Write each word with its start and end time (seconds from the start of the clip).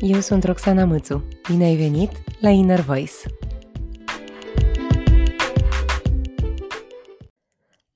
eu 0.00 0.20
sunt 0.20 0.44
Roxana 0.44 0.84
Mățu. 0.84 1.28
Bine 1.48 1.64
ai 1.64 1.76
venit 1.76 2.10
la 2.40 2.48
Inner 2.48 2.80
Voice! 2.80 3.12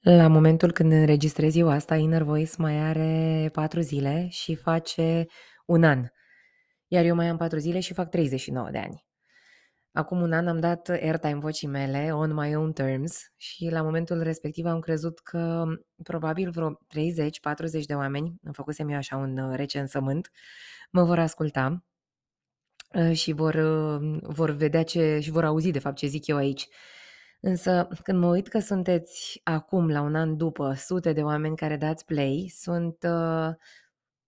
La 0.00 0.28
momentul 0.28 0.72
când 0.72 0.92
înregistrez 0.92 1.56
eu 1.56 1.68
asta, 1.68 1.96
Inner 1.96 2.22
Voice 2.22 2.52
mai 2.58 2.78
are 2.78 3.48
4 3.52 3.80
zile 3.80 4.26
și 4.30 4.54
face 4.54 5.26
un 5.66 5.84
an. 5.84 6.06
Iar 6.86 7.04
eu 7.04 7.14
mai 7.14 7.28
am 7.28 7.36
4 7.36 7.58
zile 7.58 7.80
și 7.80 7.94
fac 7.94 8.08
39 8.08 8.68
de 8.70 8.78
ani. 8.78 9.04
Acum 9.92 10.20
un 10.20 10.32
an 10.32 10.48
am 10.48 10.60
dat 10.60 10.88
airtime 10.88 11.38
vocii 11.38 11.68
mele 11.68 12.10
on 12.14 12.34
my 12.34 12.56
own 12.56 12.72
terms 12.72 13.32
și 13.36 13.68
la 13.70 13.82
momentul 13.82 14.22
respectiv 14.22 14.66
am 14.66 14.80
crezut 14.80 15.18
că 15.18 15.64
probabil 16.02 16.50
vreo 16.50 16.72
30-40 16.72 16.76
de 17.86 17.94
oameni, 17.94 18.34
am 18.46 18.52
făcusem 18.52 18.88
eu 18.88 18.96
așa 18.96 19.16
un 19.16 19.38
uh, 19.38 19.56
recensământ, 19.56 20.30
mă 20.90 21.04
vor 21.04 21.18
asculta 21.18 21.70
uh, 21.70 21.91
și 23.12 23.32
vor, 23.32 23.54
uh, 23.54 24.18
vor 24.22 24.50
vedea 24.50 24.82
ce 24.82 25.18
și 25.22 25.30
vor 25.30 25.44
auzi 25.44 25.70
de 25.70 25.78
fapt 25.78 25.96
ce 25.96 26.06
zic 26.06 26.26
eu 26.26 26.36
aici. 26.36 26.68
Însă 27.40 27.88
când 28.02 28.18
mă 28.18 28.26
uit 28.26 28.48
că 28.48 28.58
sunteți 28.58 29.40
acum, 29.44 29.90
la 29.90 30.00
un 30.00 30.14
an 30.14 30.36
după, 30.36 30.74
sute 30.76 31.12
de 31.12 31.22
oameni 31.22 31.56
care 31.56 31.76
dați 31.76 32.04
play, 32.04 32.52
sunt 32.54 32.96
uh, 33.02 33.48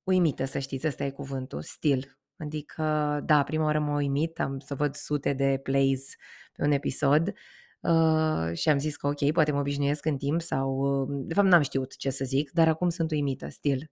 uimită 0.04 0.44
să 0.44 0.58
știți, 0.58 0.86
ăsta 0.86 1.04
e 1.04 1.10
cuvântul, 1.10 1.62
stil. 1.62 2.18
Adică, 2.36 3.20
da, 3.24 3.42
prima 3.42 3.64
oară 3.64 3.78
m-a 3.78 3.94
uimit, 3.94 4.40
am 4.40 4.58
să 4.58 4.74
văd 4.74 4.94
sute 4.94 5.32
de 5.32 5.60
plays 5.62 6.14
pe 6.52 6.64
un 6.64 6.70
episod 6.70 7.32
uh, 7.80 8.50
și 8.52 8.68
am 8.68 8.78
zis 8.78 8.96
că 8.96 9.06
ok, 9.06 9.32
poate 9.32 9.52
mă 9.52 9.58
obișnuiesc 9.58 10.04
în 10.04 10.16
timp 10.16 10.40
sau, 10.40 10.70
uh, 10.70 11.08
de 11.26 11.34
fapt 11.34 11.48
n-am 11.48 11.62
știut 11.62 11.96
ce 11.96 12.10
să 12.10 12.24
zic, 12.24 12.50
dar 12.50 12.68
acum 12.68 12.88
sunt 12.88 13.10
uimită, 13.10 13.48
stil. 13.48 13.90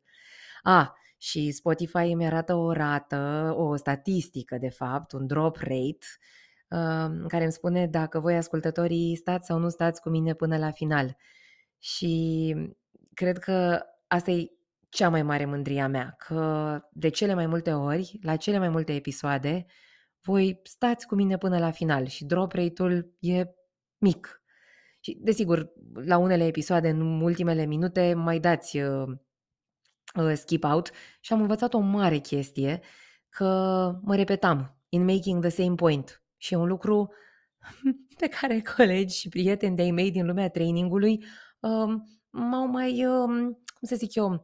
Ah, 0.63 0.89
și 1.23 1.51
Spotify 1.51 2.13
îmi 2.13 2.27
arată 2.27 2.55
o 2.55 2.73
rată, 2.73 3.55
o 3.57 3.77
statistică 3.77 4.59
de 4.59 4.69
fapt, 4.69 5.13
un 5.13 5.27
drop 5.27 5.57
rate, 5.57 6.07
uh, 6.69 7.27
care 7.29 7.43
îmi 7.43 7.53
spune 7.53 7.87
dacă 7.87 8.21
voi 8.21 8.37
ascultătorii 8.37 9.17
stați 9.17 9.47
sau 9.47 9.59
nu 9.59 9.69
stați 9.69 10.01
cu 10.01 10.09
mine 10.09 10.35
până 10.35 10.59
la 10.59 10.71
final. 10.71 11.17
Și 11.79 12.55
cred 13.15 13.39
că 13.39 13.81
asta 14.07 14.31
e 14.31 14.51
cea 14.89 15.09
mai 15.09 15.23
mare 15.23 15.45
mândria 15.45 15.89
mea, 15.89 16.15
că 16.19 16.81
de 16.93 17.09
cele 17.09 17.35
mai 17.35 17.47
multe 17.47 17.73
ori, 17.73 18.19
la 18.23 18.37
cele 18.37 18.59
mai 18.59 18.69
multe 18.69 18.95
episoade, 18.95 19.67
voi 20.23 20.61
stați 20.63 21.07
cu 21.07 21.15
mine 21.15 21.37
până 21.39 21.59
la 21.59 21.71
final 21.71 22.07
și 22.07 22.25
drop 22.25 22.53
rate-ul 22.53 23.15
e 23.19 23.45
mic. 23.99 24.43
Și, 25.01 25.19
desigur, 25.21 25.73
la 26.05 26.17
unele 26.17 26.47
episoade, 26.47 26.89
în 26.89 27.21
ultimele 27.21 27.65
minute, 27.65 28.15
mai 28.15 28.39
dați 28.39 28.79
uh, 28.79 29.07
uh, 29.07 29.19
skip 30.35 30.65
out 30.65 30.91
și 31.21 31.33
am 31.33 31.41
învățat 31.41 31.75
o 31.75 31.79
mare 31.79 32.19
chestie, 32.19 32.81
că 33.29 33.47
mă 34.03 34.17
repetam, 34.17 34.77
in 34.89 35.05
making 35.05 35.41
the 35.41 35.63
same 35.63 35.75
point. 35.75 36.23
Și 36.37 36.55
e 36.55 36.57
un 36.57 36.69
lucru 36.69 37.13
pe 38.21 38.29
care 38.29 38.63
colegi 38.77 39.19
și 39.19 39.29
prieteni 39.29 39.77
de-ai 39.77 39.91
mei 39.91 40.11
din 40.11 40.27
lumea 40.27 40.51
trainingului 40.51 41.25
uh, 41.61 41.95
m-au 42.31 42.67
mai, 42.67 43.07
uh, 43.07 43.27
cum 43.75 43.89
să 43.89 43.97
zic 43.97 44.15
eu, 44.15 44.43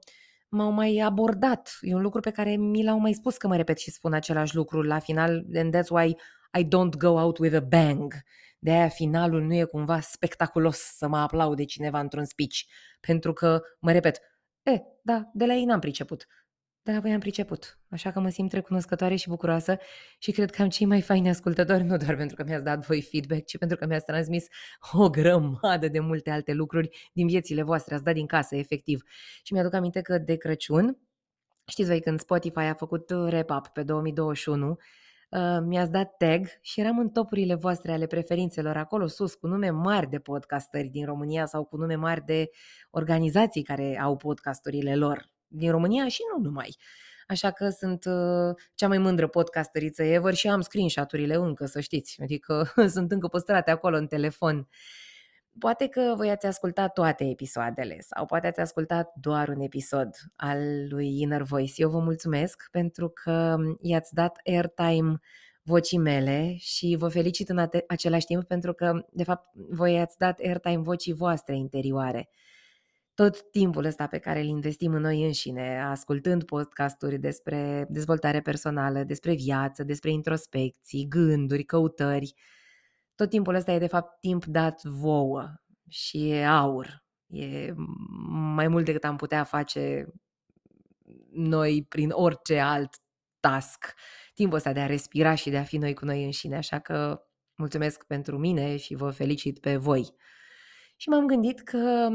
m-au 0.48 0.70
mai 0.70 0.98
abordat. 0.98 1.78
E 1.80 1.94
un 1.94 2.02
lucru 2.02 2.20
pe 2.20 2.30
care 2.30 2.56
mi 2.56 2.84
l-au 2.84 2.98
mai 2.98 3.12
spus 3.12 3.36
că 3.36 3.46
mă 3.46 3.56
repet 3.56 3.78
și 3.78 3.90
spun 3.90 4.12
același 4.12 4.54
lucru 4.54 4.82
la 4.82 4.98
final 4.98 5.44
and 5.54 5.76
that's 5.76 5.88
why 5.90 6.16
I 6.58 6.64
don't 6.64 6.98
go 6.98 7.08
out 7.08 7.38
with 7.38 7.56
a 7.56 7.60
bang. 7.60 8.14
De 8.58 8.70
aia 8.70 8.88
finalul 8.88 9.42
nu 9.42 9.54
e 9.54 9.64
cumva 9.64 10.00
spectaculos 10.00 10.78
să 10.78 11.08
mă 11.08 11.16
aplaude 11.16 11.64
cineva 11.64 12.00
într-un 12.00 12.24
speech. 12.24 12.58
Pentru 13.00 13.32
că, 13.32 13.62
mă 13.80 13.92
repet, 13.92 14.20
e, 14.70 14.82
da, 15.02 15.30
de 15.32 15.46
la 15.46 15.54
ei 15.54 15.64
n-am 15.64 15.80
priceput 15.80 16.26
de 16.88 16.94
la 16.94 17.00
voi 17.00 17.12
am 17.12 17.20
priceput, 17.20 17.78
așa 17.90 18.10
că 18.10 18.20
mă 18.20 18.28
simt 18.28 18.52
recunoscătoare 18.52 19.14
și 19.14 19.28
bucuroasă 19.28 19.78
și 20.18 20.30
cred 20.30 20.50
că 20.50 20.62
am 20.62 20.68
cei 20.68 20.86
mai 20.86 21.00
faini 21.00 21.28
ascultători, 21.28 21.82
nu 21.82 21.96
doar 21.96 22.16
pentru 22.16 22.36
că 22.36 22.44
mi-ați 22.44 22.64
dat 22.64 22.86
voi 22.86 23.02
feedback, 23.02 23.44
ci 23.44 23.58
pentru 23.58 23.76
că 23.76 23.86
mi-ați 23.86 24.04
transmis 24.04 24.46
o 24.92 25.10
grămadă 25.10 25.88
de 25.88 26.00
multe 26.00 26.30
alte 26.30 26.52
lucruri 26.52 27.10
din 27.12 27.26
viețile 27.26 27.62
voastre, 27.62 27.94
ați 27.94 28.04
dat 28.04 28.14
din 28.14 28.26
casă, 28.26 28.56
efectiv. 28.56 29.02
Și 29.42 29.52
mi-aduc 29.52 29.72
aminte 29.72 30.00
că 30.00 30.18
de 30.18 30.36
Crăciun, 30.36 30.98
știți 31.66 31.88
voi 31.88 32.00
când 32.00 32.20
Spotify 32.20 32.58
a 32.58 32.74
făcut 32.74 33.10
wrap-up 33.10 33.66
pe 33.66 33.82
2021, 33.82 34.68
Uh, 34.68 34.76
mi-ați 35.64 35.90
dat 35.90 36.16
tag 36.16 36.46
și 36.60 36.80
eram 36.80 36.98
în 36.98 37.08
topurile 37.08 37.54
voastre 37.54 37.92
ale 37.92 38.06
preferințelor 38.06 38.76
acolo 38.76 39.06
sus, 39.06 39.34
cu 39.34 39.46
nume 39.46 39.70
mari 39.70 40.08
de 40.08 40.18
podcastări 40.18 40.88
din 40.88 41.04
România 41.04 41.46
sau 41.46 41.64
cu 41.64 41.76
nume 41.76 41.94
mari 41.94 42.24
de 42.24 42.50
organizații 42.90 43.62
care 43.62 44.00
au 44.00 44.16
podcasturile 44.16 44.96
lor 44.96 45.30
din 45.46 45.70
România 45.70 46.08
și 46.08 46.20
nu 46.34 46.42
numai. 46.42 46.76
Așa 47.26 47.50
că 47.50 47.68
sunt 47.68 48.04
uh, 48.04 48.54
cea 48.74 48.88
mai 48.88 48.98
mândră 48.98 49.26
podcasteriță 49.26 50.02
ever 50.02 50.34
și 50.34 50.48
am 50.48 50.60
screenshot-urile 50.60 51.34
încă, 51.34 51.66
să 51.66 51.80
știți. 51.80 52.18
Adică 52.22 52.72
sunt 52.94 53.12
încă 53.12 53.26
păstrate 53.26 53.70
acolo 53.70 53.96
în 53.96 54.06
telefon. 54.06 54.68
Poate 55.58 55.88
că 55.88 56.14
voi 56.16 56.30
ați 56.30 56.46
ascultat 56.46 56.92
toate 56.92 57.24
episoadele 57.24 58.00
sau 58.00 58.26
poate 58.26 58.46
ați 58.46 58.60
ascultat 58.60 59.12
doar 59.20 59.48
un 59.48 59.60
episod 59.60 60.08
al 60.36 60.58
lui 60.88 61.20
Inner 61.20 61.42
Voice. 61.42 61.82
Eu 61.82 61.90
vă 61.90 61.98
mulțumesc 61.98 62.68
pentru 62.70 63.08
că 63.08 63.56
i-ați 63.80 64.14
dat 64.14 64.38
airtime 64.46 65.18
vocii 65.62 65.98
mele 65.98 66.54
și 66.58 66.96
vă 66.98 67.08
felicit 67.08 67.48
în 67.48 67.68
același 67.88 68.26
timp 68.26 68.44
pentru 68.44 68.72
că, 68.72 69.06
de 69.12 69.24
fapt, 69.24 69.48
voi 69.70 70.00
ați 70.00 70.18
dat 70.18 70.38
airtime 70.40 70.82
vocii 70.82 71.12
voastre 71.12 71.56
interioare 71.56 72.28
tot 73.18 73.50
timpul 73.50 73.84
ăsta 73.84 74.06
pe 74.06 74.18
care 74.18 74.40
îl 74.40 74.46
investim 74.46 74.94
în 74.94 75.00
noi 75.00 75.24
înșine, 75.24 75.82
ascultând 75.82 76.44
podcasturi 76.44 77.18
despre 77.18 77.86
dezvoltare 77.88 78.40
personală, 78.40 79.02
despre 79.02 79.34
viață, 79.34 79.84
despre 79.84 80.10
introspecții, 80.10 81.06
gânduri, 81.08 81.62
căutări, 81.62 82.34
tot 83.18 83.28
timpul 83.28 83.54
ăsta 83.54 83.72
e 83.72 83.78
de 83.78 83.86
fapt 83.86 84.20
timp 84.20 84.44
dat 84.44 84.82
vouă 84.82 85.54
și 85.88 86.30
e 86.30 86.46
aur. 86.46 87.04
E 87.26 87.72
mai 88.54 88.68
mult 88.68 88.84
decât 88.84 89.04
am 89.04 89.16
putea 89.16 89.44
face 89.44 90.06
noi 91.30 91.86
prin 91.88 92.10
orice 92.10 92.58
alt 92.58 92.96
task. 93.40 93.94
Timpul 94.34 94.56
ăsta 94.56 94.72
de 94.72 94.80
a 94.80 94.86
respira 94.86 95.34
și 95.34 95.50
de 95.50 95.58
a 95.58 95.62
fi 95.62 95.76
noi 95.76 95.94
cu 95.94 96.04
noi 96.04 96.24
înșine, 96.24 96.56
așa 96.56 96.78
că 96.78 97.22
mulțumesc 97.56 98.04
pentru 98.04 98.38
mine 98.38 98.76
și 98.76 98.94
vă 98.94 99.10
felicit 99.10 99.58
pe 99.58 99.76
voi. 99.76 100.14
Și 100.96 101.08
m-am 101.08 101.26
gândit 101.26 101.60
că 101.60 102.08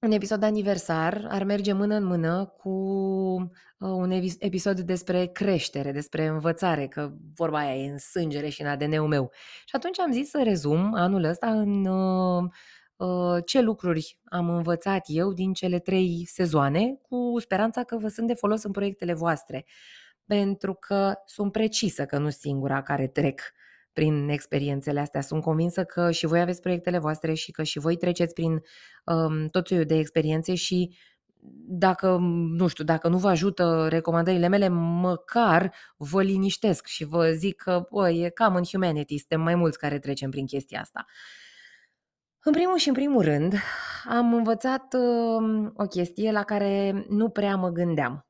un 0.00 0.10
episod 0.10 0.40
de 0.40 0.46
aniversar 0.46 1.26
ar 1.28 1.44
merge 1.44 1.72
mână 1.72 1.94
în 1.94 2.04
mână 2.04 2.46
cu 2.46 2.70
uh, 2.70 3.48
un 3.88 4.10
episod 4.38 4.80
despre 4.80 5.26
creștere, 5.26 5.92
despre 5.92 6.26
învățare, 6.26 6.86
că 6.86 7.12
vorba 7.34 7.58
aia 7.58 7.74
e 7.74 7.90
în 7.90 7.98
sângere 7.98 8.48
și 8.48 8.62
în 8.62 8.68
ADN-ul 8.68 9.08
meu. 9.08 9.30
Și 9.64 9.76
atunci 9.76 9.98
am 9.98 10.12
zis 10.12 10.28
să 10.28 10.40
rezum 10.42 10.94
anul 10.94 11.24
ăsta 11.24 11.50
în 11.50 11.86
uh, 11.86 12.44
uh, 12.96 13.42
ce 13.44 13.60
lucruri 13.60 14.18
am 14.24 14.48
învățat 14.48 15.04
eu 15.06 15.32
din 15.32 15.52
cele 15.52 15.78
trei 15.78 16.24
sezoane, 16.26 16.98
cu 17.02 17.34
speranța 17.38 17.84
că 17.84 17.96
vă 17.96 18.08
sunt 18.08 18.26
de 18.26 18.34
folos 18.34 18.62
în 18.62 18.72
proiectele 18.72 19.14
voastre. 19.14 19.64
Pentru 20.26 20.74
că 20.74 21.14
sunt 21.26 21.52
precisă 21.52 22.04
că 22.04 22.18
nu 22.18 22.30
singura 22.30 22.82
care 22.82 23.06
trec 23.06 23.40
prin 23.92 24.28
experiențele 24.28 25.00
astea. 25.00 25.20
Sunt 25.20 25.42
convinsă 25.42 25.84
că 25.84 26.10
și 26.10 26.26
voi 26.26 26.40
aveți 26.40 26.60
proiectele 26.60 26.98
voastre 26.98 27.34
și 27.34 27.50
că 27.50 27.62
și 27.62 27.78
voi 27.78 27.96
treceți 27.96 28.34
prin 28.34 28.62
um, 29.04 29.46
tot 29.46 29.66
soiul 29.66 29.84
de 29.84 29.98
experiențe 29.98 30.54
și 30.54 30.96
dacă, 31.66 32.16
nu 32.56 32.66
știu, 32.66 32.84
dacă 32.84 33.08
nu 33.08 33.18
vă 33.18 33.28
ajută 33.28 33.86
recomandările 33.88 34.48
mele, 34.48 34.68
măcar 34.68 35.74
vă 35.96 36.22
liniștesc 36.22 36.86
și 36.86 37.04
vă 37.04 37.30
zic 37.30 37.56
că, 37.56 37.86
bă, 37.90 38.10
e 38.10 38.28
cam 38.28 38.54
în 38.54 38.64
humanity, 38.64 39.18
suntem 39.18 39.40
mai 39.40 39.54
mulți 39.54 39.78
care 39.78 39.98
trecem 39.98 40.30
prin 40.30 40.46
chestia 40.46 40.80
asta. 40.80 41.04
În 42.40 42.52
primul 42.52 42.76
și 42.76 42.88
în 42.88 42.94
primul 42.94 43.22
rând, 43.22 43.54
am 44.08 44.34
învățat 44.34 44.94
uh, 44.94 45.70
o 45.74 45.86
chestie 45.86 46.32
la 46.32 46.42
care 46.42 47.04
nu 47.08 47.28
prea 47.28 47.56
mă 47.56 47.68
gândeam. 47.68 48.26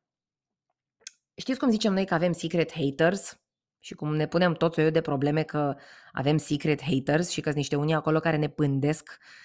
Știți 1.34 1.58
cum 1.58 1.70
zicem 1.70 1.93
noi 1.93 2.06
că 2.06 2.14
avem 2.14 2.32
secret 2.32 2.72
haters? 2.72 3.38
și 3.78 3.94
cum 3.94 4.17
ne 4.17 4.26
punem 4.26 4.52
tot 4.52 4.75
soiul 4.75 4.90
de 4.90 5.00
probleme 5.00 5.43
că 5.43 5.76
avem 6.12 6.37
secret 6.37 6.82
haters 6.82 7.28
și 7.28 7.40
că 7.40 7.44
sunt 7.44 7.56
niște 7.56 7.76
unii 7.76 7.94
acolo 7.94 8.19
care 8.19 8.37
ne 8.37 8.49
pândesc 8.49 9.19
uh, 9.20 9.44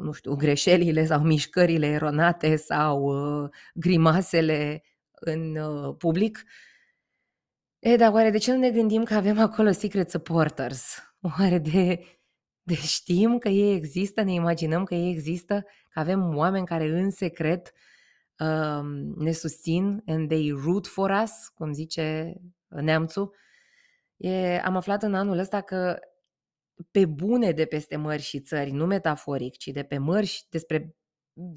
nu 0.00 0.12
știu, 0.12 0.34
greșelile 0.34 1.04
sau 1.04 1.20
mișcările 1.20 1.86
eronate 1.86 2.56
sau 2.56 3.02
uh, 3.02 3.50
grimasele 3.74 4.82
în 5.10 5.56
uh, 5.56 5.94
public. 5.98 6.44
E, 7.78 7.96
dar 7.96 8.12
oare 8.12 8.30
de 8.30 8.38
ce 8.38 8.52
nu 8.52 8.58
ne 8.58 8.70
gândim 8.70 9.04
că 9.04 9.14
avem 9.14 9.38
acolo 9.38 9.70
secret 9.70 10.10
supporters? 10.10 10.98
Oare 11.38 11.58
de, 11.58 12.00
de 12.62 12.74
știm 12.74 13.38
că 13.38 13.48
ei 13.48 13.74
există, 13.74 14.22
ne 14.22 14.32
imaginăm 14.32 14.84
că 14.84 14.94
ei 14.94 15.10
există, 15.10 15.64
că 15.90 15.98
avem 15.98 16.36
oameni 16.36 16.66
care 16.66 16.84
în 16.84 17.10
secret 17.10 17.72
uh, 18.38 18.82
ne 19.16 19.32
susțin 19.32 20.02
and 20.06 20.28
they 20.28 20.50
root 20.64 20.86
for 20.86 21.20
us, 21.22 21.48
cum 21.54 21.72
zice 21.72 22.34
neamțul, 22.68 23.34
E, 24.16 24.60
am 24.64 24.76
aflat 24.76 25.02
în 25.02 25.14
anul 25.14 25.38
ăsta 25.38 25.60
că 25.60 25.98
pe 26.90 27.06
bune 27.06 27.50
de 27.50 27.64
peste 27.64 27.96
mări 27.96 28.22
și 28.22 28.40
țări, 28.40 28.70
nu 28.70 28.86
metaforic, 28.86 29.56
ci 29.56 29.66
de 29.66 29.82
pe 29.82 29.98
mări 29.98 30.26
și 30.26 30.42
despre 30.48 30.96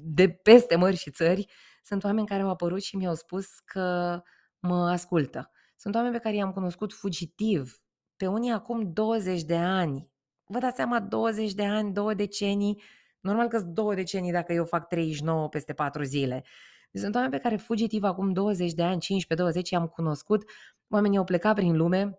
de 0.02 0.28
peste 0.28 0.76
mări 0.76 0.96
și 0.96 1.10
țări, 1.10 1.46
sunt 1.82 2.04
oameni 2.04 2.26
care 2.26 2.42
au 2.42 2.48
apărut 2.48 2.82
și 2.82 2.96
mi-au 2.96 3.14
spus 3.14 3.58
că 3.58 4.20
mă 4.58 4.90
ascultă 4.90 5.50
Sunt 5.76 5.94
oameni 5.94 6.14
pe 6.14 6.20
care 6.20 6.34
i-am 6.34 6.52
cunoscut 6.52 6.92
fugitiv, 6.92 7.82
pe 8.16 8.26
unii 8.26 8.50
acum 8.50 8.92
20 8.92 9.42
de 9.42 9.56
ani. 9.56 10.10
Vă 10.44 10.58
dați 10.58 10.76
seama, 10.76 11.00
20 11.00 11.52
de 11.54 11.64
ani, 11.64 11.92
două 11.92 12.14
decenii, 12.14 12.82
normal 13.20 13.48
că 13.48 13.58
sunt 13.58 13.74
două 13.74 13.94
decenii 13.94 14.32
dacă 14.32 14.52
eu 14.52 14.64
fac 14.64 14.88
39 14.88 15.48
peste 15.48 15.72
4 15.72 16.02
zile. 16.02 16.44
Deci 16.90 17.02
sunt 17.02 17.14
oameni 17.14 17.32
pe 17.32 17.38
care 17.38 17.56
fugitiv 17.56 18.02
acum 18.02 18.32
20 18.32 18.72
de 18.72 18.82
ani, 18.82 19.00
15-20 19.02 19.68
i-am 19.70 19.86
cunoscut, 19.86 20.50
oamenii 20.88 21.18
au 21.18 21.24
plecat 21.24 21.54
prin 21.54 21.76
lume, 21.76 22.18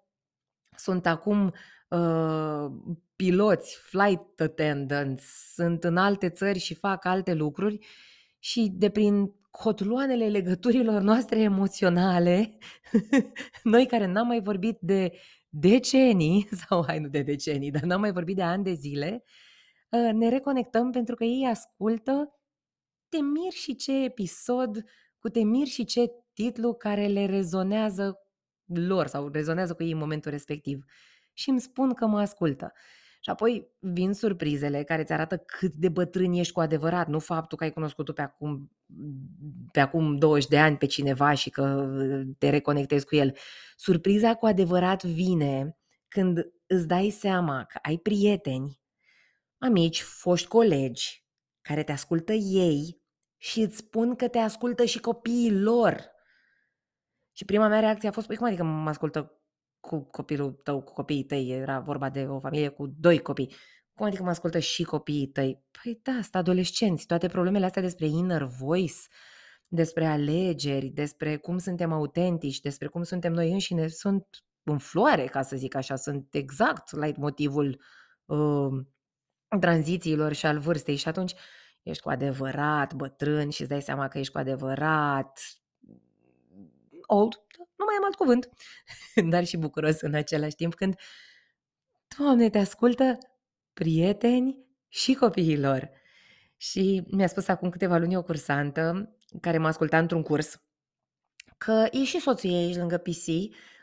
sunt 0.77 1.05
acum 1.05 1.53
uh, 1.89 2.71
piloți, 3.15 3.77
flight 3.81 4.39
attendants, 4.39 5.23
sunt 5.53 5.83
în 5.83 5.97
alte 5.97 6.29
țări 6.29 6.59
și 6.59 6.73
fac 6.73 7.05
alte 7.05 7.33
lucruri 7.33 7.87
și 8.39 8.71
de 8.73 8.89
prin 8.89 9.33
cotloanele 9.51 10.27
legăturilor 10.27 11.01
noastre 11.01 11.39
emoționale, 11.39 12.57
noi 13.63 13.85
care 13.85 14.05
n-am 14.05 14.27
mai 14.27 14.41
vorbit 14.41 14.77
de 14.81 15.11
decenii, 15.49 16.47
sau 16.67 16.83
hai 16.85 16.99
nu 16.99 17.07
de 17.07 17.21
decenii, 17.21 17.71
dar 17.71 17.81
n-am 17.81 17.99
mai 17.99 18.11
vorbit 18.11 18.35
de 18.35 18.43
ani 18.43 18.63
de 18.63 18.73
zile, 18.73 19.23
uh, 19.89 20.13
ne 20.13 20.29
reconectăm 20.29 20.91
pentru 20.91 21.15
că 21.15 21.23
ei 21.23 21.45
ascultă 21.45 22.33
te 23.09 23.17
mir 23.21 23.51
și 23.51 23.75
ce 23.75 24.03
episod, 24.03 24.83
cu 25.19 25.29
te 25.29 25.43
mir 25.43 25.67
și 25.67 25.85
ce 25.85 26.11
titlu 26.33 26.73
care 26.73 27.07
le 27.07 27.25
rezonează 27.25 28.19
lor 28.65 29.07
sau 29.07 29.27
rezonează 29.27 29.73
cu 29.73 29.83
ei 29.83 29.91
în 29.91 29.97
momentul 29.97 30.31
respectiv. 30.31 30.83
Și 31.39 31.49
îmi 31.49 31.59
spun 31.59 31.93
că 31.93 32.05
mă 32.05 32.19
ascultă. 32.19 32.73
Și 33.21 33.29
apoi 33.29 33.71
vin 33.79 34.13
surprizele 34.13 34.83
care 34.83 35.01
îți 35.01 35.13
arată 35.13 35.37
cât 35.37 35.73
de 35.73 35.89
bătrân 35.89 36.33
ești 36.33 36.53
cu 36.53 36.59
adevărat, 36.59 37.07
nu 37.07 37.19
faptul 37.19 37.57
că 37.57 37.63
ai 37.63 37.71
cunoscut 37.71 38.13
pe 38.13 38.21
acum, 38.21 38.71
pe 39.71 39.79
acum 39.79 40.17
20 40.17 40.49
de 40.49 40.59
ani 40.59 40.77
pe 40.77 40.85
cineva 40.85 41.33
și 41.33 41.49
că 41.49 41.89
te 42.37 42.49
reconectezi 42.49 43.05
cu 43.05 43.15
el. 43.15 43.35
Surpriza 43.75 44.35
cu 44.35 44.45
adevărat 44.45 45.03
vine 45.03 45.77
când 46.07 46.51
îți 46.67 46.87
dai 46.87 47.09
seama 47.09 47.63
că 47.63 47.79
ai 47.81 47.97
prieteni, 47.97 48.81
amici, 49.57 50.01
foști 50.01 50.47
colegi, 50.47 51.25
care 51.61 51.83
te 51.83 51.91
ascultă 51.91 52.33
ei 52.33 53.01
și 53.37 53.61
îți 53.61 53.77
spun 53.77 54.15
că 54.15 54.27
te 54.27 54.37
ascultă 54.37 54.85
și 54.85 54.99
copiii 54.99 55.59
lor. 55.59 56.11
Și 57.31 57.45
prima 57.45 57.67
mea 57.67 57.79
reacție 57.79 58.09
a 58.09 58.11
fost, 58.11 58.27
păi 58.27 58.35
cum 58.35 58.47
adică 58.47 58.63
mă 58.63 58.89
ascultă 58.89 59.38
cu 59.79 60.03
copilul 60.11 60.51
tău, 60.51 60.81
cu 60.81 60.93
copiii 60.93 61.23
tăi, 61.23 61.49
era 61.49 61.79
vorba 61.79 62.09
de 62.09 62.25
o 62.25 62.39
familie 62.39 62.67
cu 62.67 62.93
doi 62.97 63.19
copii. 63.19 63.55
Cum 63.93 64.05
adică 64.05 64.23
mă 64.23 64.29
ascultă 64.29 64.59
și 64.59 64.83
copiii 64.83 65.27
tăi? 65.27 65.63
Păi 65.83 65.99
da, 66.03 66.11
sunt 66.11 66.35
adolescenți, 66.35 67.05
toate 67.05 67.27
problemele 67.27 67.65
astea 67.65 67.81
despre 67.81 68.05
inner 68.05 68.43
voice, 68.43 68.93
despre 69.67 70.05
alegeri, 70.05 70.87
despre 70.87 71.37
cum 71.37 71.57
suntem 71.57 71.91
autentici, 71.91 72.59
despre 72.59 72.87
cum 72.87 73.03
suntem 73.03 73.33
noi 73.33 73.51
înșine, 73.51 73.87
sunt 73.87 74.27
în 74.63 74.77
floare, 74.77 75.25
ca 75.25 75.41
să 75.41 75.55
zic 75.55 75.75
așa, 75.75 75.95
sunt 75.95 76.27
exact 76.31 76.95
la 76.95 77.07
motivul 77.17 77.81
uh, 78.25 78.85
tranzițiilor 79.59 80.33
și 80.33 80.45
al 80.45 80.59
vârstei 80.59 80.95
și 80.95 81.07
atunci 81.07 81.33
ești 81.83 82.03
cu 82.03 82.09
adevărat 82.09 82.93
bătrân 82.93 83.49
și 83.49 83.61
îți 83.61 83.69
dai 83.69 83.81
seama 83.81 84.07
că 84.07 84.17
ești 84.17 84.31
cu 84.31 84.37
adevărat 84.37 85.39
old, 87.05 87.33
nu 87.79 87.85
mai 87.85 87.95
am 87.97 88.03
alt 88.03 88.15
cuvânt, 88.15 88.49
dar 89.31 89.45
și 89.45 89.57
bucuros 89.57 90.01
în 90.01 90.13
același 90.13 90.55
timp 90.55 90.75
când 90.75 90.95
Doamne, 92.17 92.49
te 92.49 92.57
ascultă 92.57 93.17
prieteni 93.73 94.57
și 94.87 95.13
copiilor. 95.13 95.89
Și 96.57 97.03
mi-a 97.11 97.27
spus 97.27 97.47
acum 97.47 97.69
câteva 97.69 97.97
luni 97.97 98.15
o 98.15 98.23
cursantă 98.23 99.15
care 99.41 99.57
m-a 99.57 99.67
ascultat 99.67 100.01
într-un 100.01 100.21
curs 100.21 100.61
că 101.57 101.87
e 101.91 102.03
și 102.03 102.19
soțul 102.19 102.49
ei 102.49 102.75
lângă 102.75 102.97
PC 102.97 103.25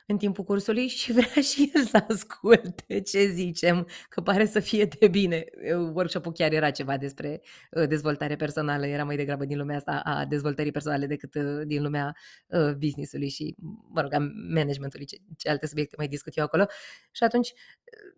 în 0.06 0.18
timpul 0.18 0.44
cursului 0.44 0.88
și 0.98 1.12
vrea 1.12 1.42
și 1.42 1.70
el 1.74 1.84
să 1.84 2.04
asculte 2.08 3.00
ce 3.00 3.26
zicem, 3.26 3.88
că 4.08 4.20
pare 4.20 4.46
să 4.46 4.60
fie 4.60 4.84
de 4.84 5.08
bine. 5.08 5.44
Workshop-ul 5.92 6.32
chiar 6.32 6.52
era 6.52 6.70
ceva 6.70 6.96
despre 6.96 7.42
uh, 7.70 7.88
dezvoltare 7.88 8.36
personală, 8.36 8.86
era 8.86 9.04
mai 9.04 9.16
degrabă 9.16 9.44
din 9.44 9.58
lumea 9.58 9.76
asta 9.76 10.00
a 10.04 10.24
dezvoltării 10.24 10.72
personale 10.72 11.06
decât 11.06 11.34
uh, 11.34 11.66
din 11.66 11.82
lumea 11.82 12.16
uh, 12.46 12.74
business-ului 12.74 13.28
și, 13.28 13.54
mă 13.88 14.00
rog, 14.00 14.12
a 14.12 14.18
managementului, 14.54 15.06
ce, 15.06 15.16
ce 15.36 15.48
alte 15.48 15.66
subiecte 15.66 15.94
mai 15.98 16.08
discut 16.08 16.36
eu 16.36 16.44
acolo. 16.44 16.66
Și 17.10 17.24
atunci 17.24 17.52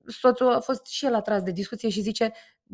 soțul 0.06 0.52
a 0.52 0.61
fost 0.61 0.87
și 0.87 1.05
el 1.05 1.14
atras 1.14 1.43
de 1.43 1.50
discuție 1.50 1.88
și 1.88 2.00
zice, 2.00 2.32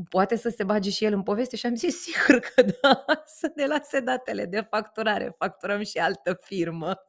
poate 0.08 0.36
să 0.36 0.48
se 0.48 0.64
bage 0.64 0.90
și 0.90 1.04
el 1.04 1.12
în 1.12 1.22
poveste 1.22 1.56
și 1.56 1.66
am 1.66 1.74
zis, 1.74 2.00
sigur 2.04 2.38
că 2.38 2.62
da, 2.62 3.04
să 3.26 3.52
ne 3.54 3.66
lase 3.66 4.00
datele 4.00 4.46
de 4.46 4.66
facturare, 4.70 5.34
facturăm 5.38 5.82
și 5.82 5.98
altă 5.98 6.38
firmă. 6.42 7.00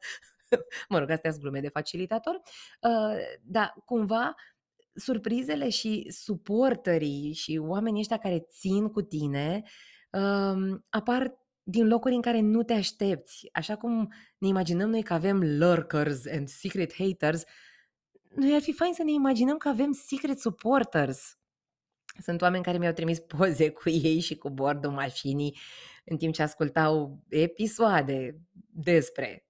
mă 0.88 0.98
rog, 0.98 1.10
astea 1.10 1.30
sunt 1.30 1.42
glume 1.42 1.60
de 1.60 1.68
facilitator, 1.68 2.40
uh, 2.80 3.16
dar 3.42 3.74
cumva 3.84 4.34
surprizele 4.94 5.68
și 5.68 6.06
suportării 6.10 7.32
și 7.32 7.58
oamenii 7.62 8.00
ăștia 8.00 8.18
care 8.18 8.46
țin 8.50 8.88
cu 8.88 9.02
tine 9.02 9.62
um, 10.10 10.84
apar 10.88 11.34
din 11.62 11.88
locuri 11.88 12.14
în 12.14 12.20
care 12.20 12.40
nu 12.40 12.62
te 12.62 12.72
aștepți. 12.72 13.48
Așa 13.52 13.76
cum 13.76 14.12
ne 14.38 14.48
imaginăm 14.48 14.90
noi 14.90 15.02
că 15.02 15.12
avem 15.12 15.58
lurkers 15.58 16.26
and 16.26 16.48
secret 16.48 16.94
haters, 16.94 17.42
noi 18.34 18.54
ar 18.54 18.60
fi 18.60 18.72
fain 18.72 18.94
să 18.94 19.02
ne 19.02 19.12
imaginăm 19.12 19.56
că 19.56 19.68
avem 19.68 19.92
secret 19.92 20.38
supporters. 20.38 21.38
Sunt 22.22 22.42
oameni 22.42 22.64
care 22.64 22.78
mi-au 22.78 22.92
trimis 22.92 23.20
poze 23.36 23.70
cu 23.70 23.88
ei 23.88 24.20
și 24.20 24.36
cu 24.36 24.50
bordul 24.50 24.90
mașinii 24.90 25.58
în 26.04 26.16
timp 26.16 26.34
ce 26.34 26.42
ascultau 26.42 27.22
episoade 27.28 28.40
despre 28.70 29.45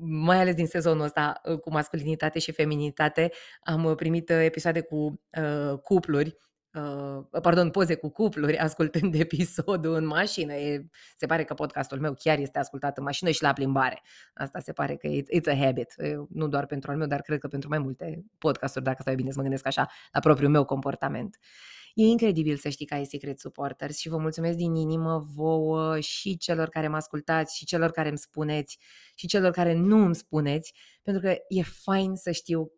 mai 0.00 0.40
ales 0.40 0.54
din 0.54 0.66
sezonul 0.66 1.04
ăsta 1.04 1.40
uh, 1.44 1.58
cu 1.58 1.70
masculinitate 1.70 2.38
și 2.38 2.52
feminitate, 2.52 3.30
am 3.62 3.84
uh, 3.84 3.94
primit 3.96 4.28
uh, 4.28 4.36
episoade 4.40 4.80
cu 4.80 5.20
uh, 5.40 5.78
cupluri, 5.78 6.36
uh, 6.72 7.40
pardon, 7.42 7.70
poze 7.70 7.94
cu 7.94 8.08
cupluri, 8.08 8.58
ascultând 8.68 9.14
episodul 9.14 9.94
în 9.94 10.06
mașină. 10.06 10.52
E, 10.52 10.86
se 11.16 11.26
pare 11.26 11.44
că 11.44 11.54
podcastul 11.54 12.00
meu 12.00 12.14
chiar 12.18 12.38
este 12.38 12.58
ascultat 12.58 12.98
în 12.98 13.04
mașină 13.04 13.30
și 13.30 13.42
la 13.42 13.52
plimbare. 13.52 14.02
Asta 14.34 14.58
se 14.58 14.72
pare 14.72 14.96
că 14.96 15.08
it's, 15.08 15.40
it's 15.40 15.52
a 15.52 15.64
habit. 15.64 15.94
Nu 16.28 16.48
doar 16.48 16.66
pentru 16.66 16.90
al 16.90 16.96
meu, 16.96 17.06
dar 17.06 17.20
cred 17.20 17.38
că 17.38 17.48
pentru 17.48 17.68
mai 17.68 17.78
multe 17.78 18.24
podcasturi, 18.38 18.84
dacă 18.84 18.98
stau 19.00 19.14
bine 19.14 19.30
să 19.30 19.36
mă 19.36 19.42
gândesc 19.42 19.66
așa, 19.66 19.88
la 20.12 20.20
propriul 20.20 20.50
meu 20.50 20.64
comportament. 20.64 21.38
Uh, 21.40 21.75
E 21.98 22.04
incredibil 22.04 22.56
să 22.56 22.68
știi 22.68 22.86
că 22.86 22.94
ai 22.94 23.04
Secret 23.04 23.38
Supporters 23.38 23.98
și 23.98 24.08
vă 24.08 24.16
mulțumesc 24.16 24.56
din 24.56 24.74
inimă 24.74 25.26
vouă 25.34 26.00
și 26.00 26.36
celor 26.36 26.68
care 26.68 26.88
mă 26.88 26.96
ascultați 26.96 27.56
și 27.56 27.64
celor 27.64 27.90
care 27.90 28.08
îmi 28.08 28.18
spuneți 28.18 28.78
și 29.14 29.26
celor 29.26 29.50
care 29.50 29.74
nu 29.74 29.96
îmi 30.04 30.14
spuneți, 30.14 30.74
pentru 31.02 31.22
că 31.22 31.36
e 31.48 31.62
fain 31.62 32.16
să 32.16 32.30
știu 32.30 32.72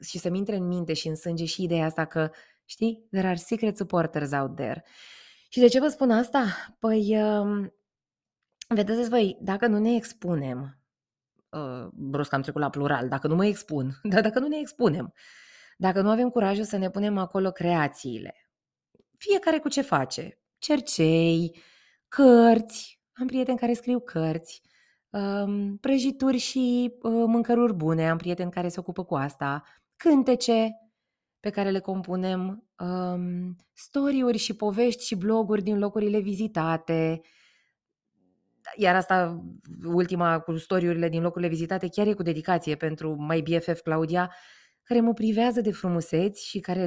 și 0.00 0.18
să-mi 0.18 0.38
intre 0.38 0.56
în 0.56 0.66
minte 0.66 0.92
și 0.92 1.08
în 1.08 1.14
sânge 1.14 1.44
și 1.44 1.62
ideea 1.62 1.84
asta 1.84 2.04
că, 2.04 2.30
știi, 2.64 3.06
there 3.10 3.26
are 3.26 3.36
secret 3.36 3.76
supporters 3.76 4.32
out 4.32 4.54
there. 4.54 4.84
Și 5.48 5.60
de 5.60 5.66
ce 5.66 5.80
vă 5.80 5.88
spun 5.88 6.10
asta? 6.10 6.44
Păi, 6.78 7.22
um, 7.22 7.74
vedeți 8.68 9.08
voi, 9.08 9.38
dacă 9.40 9.66
nu 9.66 9.78
ne 9.78 9.94
expunem, 9.94 10.78
uh, 11.48 11.88
brusc 11.92 12.32
am 12.32 12.42
trecut 12.42 12.60
la 12.60 12.70
plural, 12.70 13.08
dacă 13.08 13.28
nu 13.28 13.34
mă 13.34 13.46
expun, 13.46 14.00
dar 14.12 14.22
dacă 14.22 14.38
nu 14.38 14.48
ne 14.48 14.58
expunem, 14.58 15.14
dacă 15.76 16.00
nu 16.00 16.10
avem 16.10 16.28
curajul 16.28 16.64
să 16.64 16.76
ne 16.76 16.90
punem 16.90 17.18
acolo 17.18 17.50
creațiile, 17.50 18.47
fiecare 19.18 19.58
cu 19.58 19.68
ce 19.68 19.80
face. 19.80 20.40
Cercei, 20.58 21.62
cărți, 22.08 23.00
am 23.12 23.26
prieteni 23.26 23.58
care 23.58 23.72
scriu 23.72 24.00
cărți, 24.00 24.62
um, 25.10 25.76
prăjituri 25.76 26.36
și 26.36 26.94
uh, 27.02 27.12
mâncăruri 27.26 27.74
bune, 27.74 28.10
am 28.10 28.16
prieteni 28.16 28.50
care 28.50 28.68
se 28.68 28.80
ocupă 28.80 29.04
cu 29.04 29.14
asta, 29.14 29.62
cântece 29.96 30.70
pe 31.40 31.50
care 31.50 31.70
le 31.70 31.80
compunem, 31.80 32.68
um, 32.78 33.56
storiuri 33.72 34.38
și 34.38 34.56
povești 34.56 35.04
și 35.04 35.14
bloguri 35.14 35.62
din 35.62 35.78
locurile 35.78 36.18
vizitate, 36.20 37.20
iar 38.76 38.94
asta, 38.94 39.44
ultima 39.84 40.40
cu 40.40 40.56
storiurile 40.56 41.08
din 41.08 41.22
locurile 41.22 41.50
vizitate, 41.50 41.88
chiar 41.88 42.06
e 42.06 42.12
cu 42.12 42.22
dedicație 42.22 42.76
pentru 42.76 43.14
mai 43.18 43.40
BFF 43.40 43.80
Claudia, 43.80 44.34
care 44.82 45.00
mă 45.00 45.12
privează 45.12 45.60
de 45.60 45.72
frumuseți 45.72 46.46
și 46.46 46.60
care, 46.60 46.86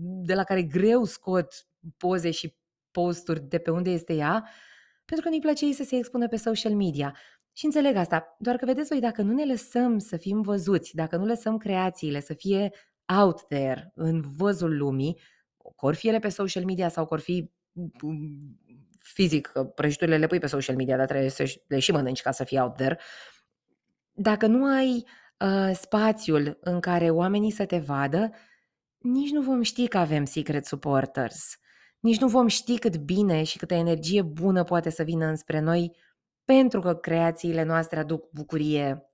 de 0.00 0.34
la 0.34 0.44
care 0.44 0.62
greu 0.62 1.04
scot 1.04 1.66
poze 1.96 2.30
și 2.30 2.56
posturi 2.90 3.40
de 3.40 3.58
pe 3.58 3.70
unde 3.70 3.90
este 3.90 4.14
ea, 4.14 4.48
pentru 5.04 5.24
că 5.24 5.30
nu-i 5.30 5.40
place 5.40 5.64
ei 5.64 5.72
să 5.72 5.84
se 5.84 5.96
expună 5.96 6.28
pe 6.28 6.36
social 6.36 6.74
media. 6.74 7.16
Și 7.52 7.64
înțeleg 7.64 7.96
asta, 7.96 8.36
doar 8.38 8.56
că 8.56 8.64
vedeți 8.64 8.88
voi, 8.88 9.00
dacă 9.00 9.22
nu 9.22 9.32
ne 9.32 9.44
lăsăm 9.44 9.98
să 9.98 10.16
fim 10.16 10.40
văzuți, 10.40 10.94
dacă 10.94 11.16
nu 11.16 11.24
lăsăm 11.24 11.56
creațiile 11.56 12.20
să 12.20 12.34
fie 12.34 12.70
out 13.18 13.46
there, 13.48 13.92
în 13.94 14.20
văzul 14.36 14.76
lumii, 14.76 15.20
cor 15.76 15.94
fie 15.94 16.10
ele 16.10 16.18
pe 16.18 16.28
social 16.28 16.64
media 16.64 16.88
sau 16.88 17.06
cor 17.06 17.20
fi 17.20 17.50
mm, 17.72 18.58
fizic, 18.98 19.46
că 19.46 19.64
prăjiturile 19.64 20.16
le 20.16 20.26
pui 20.26 20.38
pe 20.38 20.46
social 20.46 20.76
media, 20.76 20.96
dar 20.96 21.06
trebuie 21.06 21.28
să 21.28 21.60
le 21.66 21.78
și 21.78 21.92
mănânci 21.92 22.22
ca 22.22 22.30
să 22.30 22.44
fie 22.44 22.60
out 22.60 22.76
there. 22.76 22.98
Dacă 24.12 24.46
nu 24.46 24.64
ai 24.64 25.06
uh, 25.38 25.74
spațiul 25.74 26.58
în 26.60 26.80
care 26.80 27.10
oamenii 27.10 27.50
să 27.50 27.66
te 27.66 27.78
vadă, 27.78 28.30
nici 28.98 29.30
nu 29.30 29.42
vom 29.42 29.62
ști 29.62 29.88
că 29.88 29.98
avem 29.98 30.24
secret 30.24 30.64
supporters 30.64 31.56
nici 32.02 32.20
nu 32.20 32.28
vom 32.28 32.46
ști 32.46 32.78
cât 32.78 32.96
bine 32.96 33.42
și 33.42 33.58
câtă 33.58 33.74
energie 33.74 34.22
bună 34.22 34.64
poate 34.64 34.90
să 34.90 35.02
vină 35.02 35.26
înspre 35.26 35.60
noi 35.60 35.96
pentru 36.44 36.80
că 36.80 36.94
creațiile 36.94 37.62
noastre 37.62 37.98
aduc 37.98 38.30
bucurie 38.30 39.06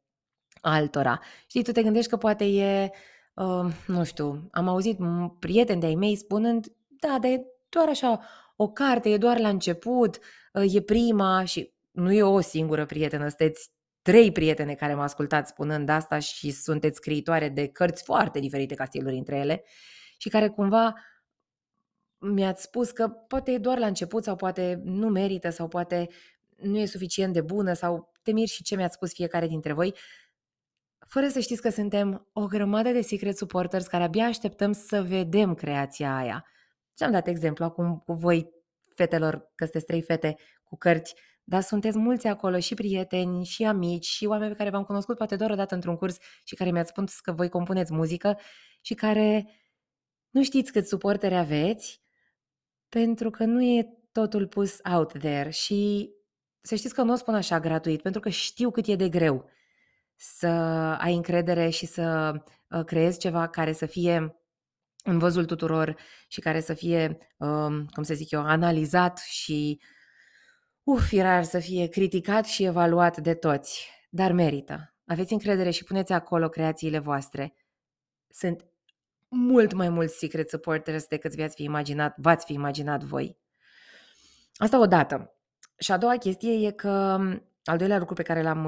altora. 0.60 1.20
Știi, 1.46 1.62
tu 1.62 1.72
te 1.72 1.82
gândești 1.82 2.10
că 2.10 2.16
poate 2.16 2.44
e, 2.44 2.90
uh, 3.34 3.72
nu 3.86 4.04
știu, 4.04 4.48
am 4.50 4.68
auzit 4.68 4.98
prieteni 5.38 5.80
de-ai 5.80 5.94
mei 5.94 6.16
spunând, 6.16 6.66
da, 6.88 7.18
dar 7.20 7.30
e 7.30 7.44
doar 7.68 7.88
așa 7.88 8.20
o 8.56 8.68
carte, 8.68 9.08
e 9.08 9.16
doar 9.16 9.38
la 9.38 9.48
început, 9.48 10.18
uh, 10.52 10.74
e 10.74 10.80
prima 10.80 11.44
și 11.44 11.72
nu 11.90 12.12
e 12.12 12.22
o 12.22 12.40
singură 12.40 12.86
prietenă, 12.86 13.28
sunteți 13.28 13.70
trei 14.02 14.32
prietene 14.32 14.74
care 14.74 14.94
mă 14.94 15.02
ascultați 15.02 15.50
spunând 15.50 15.88
asta 15.88 16.18
și 16.18 16.50
sunteți 16.50 16.96
scriitoare 16.96 17.48
de 17.48 17.66
cărți 17.66 18.02
foarte 18.02 18.38
diferite 18.38 18.74
ca 18.74 18.84
stiluri 18.84 19.16
între 19.16 19.36
ele 19.36 19.64
și 20.16 20.28
care 20.28 20.48
cumva 20.48 20.94
mi-ați 22.18 22.62
spus 22.62 22.90
că 22.90 23.08
poate 23.08 23.50
e 23.50 23.58
doar 23.58 23.78
la 23.78 23.86
început 23.86 24.24
sau 24.24 24.36
poate 24.36 24.80
nu 24.84 25.08
merită 25.08 25.50
sau 25.50 25.68
poate 25.68 26.08
nu 26.56 26.78
e 26.78 26.86
suficient 26.86 27.32
de 27.32 27.40
bună 27.40 27.72
sau 27.72 28.12
te 28.22 28.32
mir 28.32 28.46
și 28.46 28.62
ce 28.62 28.76
mi-ați 28.76 28.94
spus 28.94 29.12
fiecare 29.12 29.46
dintre 29.46 29.72
voi, 29.72 29.94
fără 31.08 31.28
să 31.28 31.40
știți 31.40 31.60
că 31.60 31.70
suntem 31.70 32.28
o 32.32 32.46
grămadă 32.46 32.90
de 32.90 33.00
secret 33.00 33.36
supporters 33.36 33.86
care 33.86 34.02
abia 34.02 34.24
așteptăm 34.24 34.72
să 34.72 35.02
vedem 35.02 35.54
creația 35.54 36.16
aia. 36.16 36.46
Și 36.96 37.04
am 37.04 37.10
dat 37.10 37.26
exemplu 37.26 37.64
acum 37.64 37.98
cu 37.98 38.12
voi, 38.12 38.48
fetelor, 38.94 39.52
că 39.54 39.64
sunteți 39.64 39.84
trei 39.84 40.02
fete 40.02 40.36
cu 40.64 40.76
cărți, 40.76 41.14
dar 41.44 41.62
sunteți 41.62 41.98
mulți 41.98 42.26
acolo, 42.26 42.58
și 42.58 42.74
prieteni, 42.74 43.44
și 43.44 43.64
amici, 43.64 44.06
și 44.06 44.26
oameni 44.26 44.50
pe 44.50 44.56
care 44.56 44.70
v-am 44.70 44.84
cunoscut 44.84 45.16
poate 45.16 45.36
doar 45.36 45.50
o 45.50 45.54
dată 45.54 45.74
într-un 45.74 45.96
curs 45.96 46.16
și 46.44 46.54
care 46.54 46.70
mi-ați 46.70 46.88
spus 46.88 47.20
că 47.20 47.32
voi 47.32 47.48
compuneți 47.48 47.92
muzică 47.92 48.38
și 48.80 48.94
care 48.94 49.46
nu 50.30 50.42
știți 50.42 50.72
cât 50.72 50.86
suporteri 50.86 51.34
aveți, 51.34 52.02
pentru 52.88 53.30
că 53.30 53.44
nu 53.44 53.62
e 53.62 53.88
totul 54.12 54.46
pus 54.46 54.78
out 54.94 55.18
there 55.18 55.50
și 55.50 56.10
să 56.60 56.74
știți 56.74 56.94
că 56.94 57.02
nu 57.02 57.12
o 57.12 57.16
spun 57.16 57.34
așa 57.34 57.60
gratuit, 57.60 58.02
pentru 58.02 58.20
că 58.20 58.28
știu 58.28 58.70
cât 58.70 58.86
e 58.86 58.96
de 58.96 59.08
greu 59.08 59.50
să 60.16 60.46
ai 60.98 61.14
încredere 61.14 61.68
și 61.68 61.86
să 61.86 62.32
uh, 62.70 62.84
creezi 62.84 63.18
ceva 63.18 63.48
care 63.48 63.72
să 63.72 63.86
fie 63.86 64.36
în 65.04 65.18
văzul 65.18 65.44
tuturor 65.44 65.96
și 66.28 66.40
care 66.40 66.60
să 66.60 66.74
fie, 66.74 67.18
um, 67.36 67.86
cum 67.86 68.02
să 68.02 68.14
zic 68.14 68.30
eu, 68.30 68.42
analizat 68.42 69.18
și 69.18 69.80
uf, 70.82 71.06
firar 71.06 71.44
să 71.44 71.58
fie 71.58 71.86
criticat 71.86 72.46
și 72.46 72.64
evaluat 72.64 73.16
de 73.16 73.34
toți. 73.34 73.90
Dar 74.10 74.32
merită. 74.32 74.94
Aveți 75.04 75.32
încredere 75.32 75.70
și 75.70 75.84
puneți 75.84 76.12
acolo 76.12 76.48
creațiile 76.48 76.98
voastre. 76.98 77.54
Sunt 78.28 78.67
mult 79.28 79.72
mai 79.72 79.88
mulți 79.88 80.18
secret 80.18 80.50
supporters 80.50 81.06
decât 81.06 81.34
v-ați 81.34 81.54
fi 81.54 81.62
imaginat, 81.62 82.14
v-ați 82.16 82.44
fi 82.44 82.52
imaginat 82.52 83.02
voi. 83.02 83.38
Asta 84.54 84.80
o 84.80 84.86
dată. 84.86 85.34
Și 85.78 85.92
a 85.92 85.96
doua 85.96 86.16
chestie 86.16 86.66
e 86.66 86.70
că 86.70 87.18
al 87.64 87.76
doilea 87.76 87.98
lucru 87.98 88.14
pe 88.14 88.22
care 88.22 88.42
l-am 88.42 88.64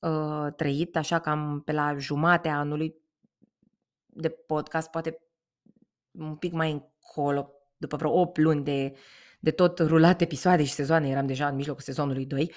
uh, 0.00 0.52
trăit, 0.56 0.96
așa 0.96 1.18
cam 1.18 1.62
pe 1.64 1.72
la 1.72 1.96
jumatea 1.98 2.58
anului 2.58 2.94
de 4.06 4.28
podcast, 4.28 4.90
poate 4.90 5.20
un 6.10 6.36
pic 6.36 6.52
mai 6.52 6.72
încolo, 6.72 7.52
după 7.76 7.96
vreo 7.96 8.20
8 8.20 8.38
luni 8.38 8.64
de, 8.64 8.96
de 9.40 9.50
tot 9.50 9.78
rulat 9.78 10.20
episoade 10.20 10.64
și 10.64 10.72
sezoane, 10.72 11.08
eram 11.08 11.26
deja 11.26 11.48
în 11.48 11.54
mijlocul 11.54 11.82
sezonului 11.82 12.26
2. 12.26 12.52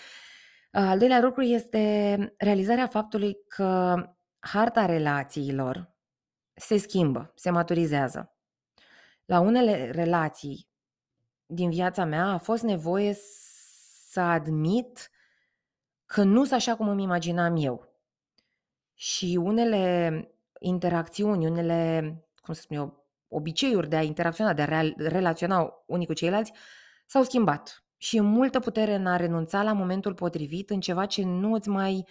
Al 0.72 1.00
doilea 1.00 1.22
lucru 1.22 1.42
este 1.42 2.34
realizarea 2.38 2.88
faptului 2.88 3.38
că 3.48 3.96
harta 4.40 4.86
relațiilor 4.86 5.98
se 6.60 6.78
schimbă, 6.78 7.32
se 7.36 7.50
maturizează. 7.50 8.34
La 9.26 9.40
unele 9.40 9.92
relații 9.92 10.68
din 11.46 11.70
viața 11.70 12.06
mea 12.06 12.26
a 12.26 12.38
fost 12.38 12.64
nevoie 12.64 13.16
să 14.10 14.20
admit 14.20 15.10
că 16.06 16.24
nu 16.24 16.40
sunt 16.40 16.52
așa 16.54 16.76
cum 16.76 16.88
îmi 16.88 17.04
imaginam 17.04 17.56
eu. 17.58 17.88
Și 18.94 19.40
unele 19.42 20.24
interacțiuni, 20.60 21.48
unele, 21.48 22.02
cum 22.42 22.54
să 22.54 22.62
spun 22.62 22.78
eu, 22.78 23.08
obiceiuri 23.28 23.90
de 23.90 23.96
a 23.96 24.02
interacționa, 24.02 24.54
de 24.54 24.62
a 24.62 24.82
relaționa 24.98 25.84
unii 25.86 26.06
cu 26.06 26.14
ceilalți, 26.14 26.54
s-au 27.06 27.24
schimbat. 27.24 27.84
Și 27.98 28.18
e 28.18 28.22
multă 28.22 28.60
putere 28.60 28.96
în 28.96 29.08
a 29.08 29.16
renunța 29.16 29.64
la 29.64 29.74
momentul 29.74 30.14
potrivit 30.14 30.70
în 30.70 30.80
ceva 30.80 31.06
ce 31.06 31.24
nu 31.24 31.54
îți 31.54 31.70
mai 31.70 32.06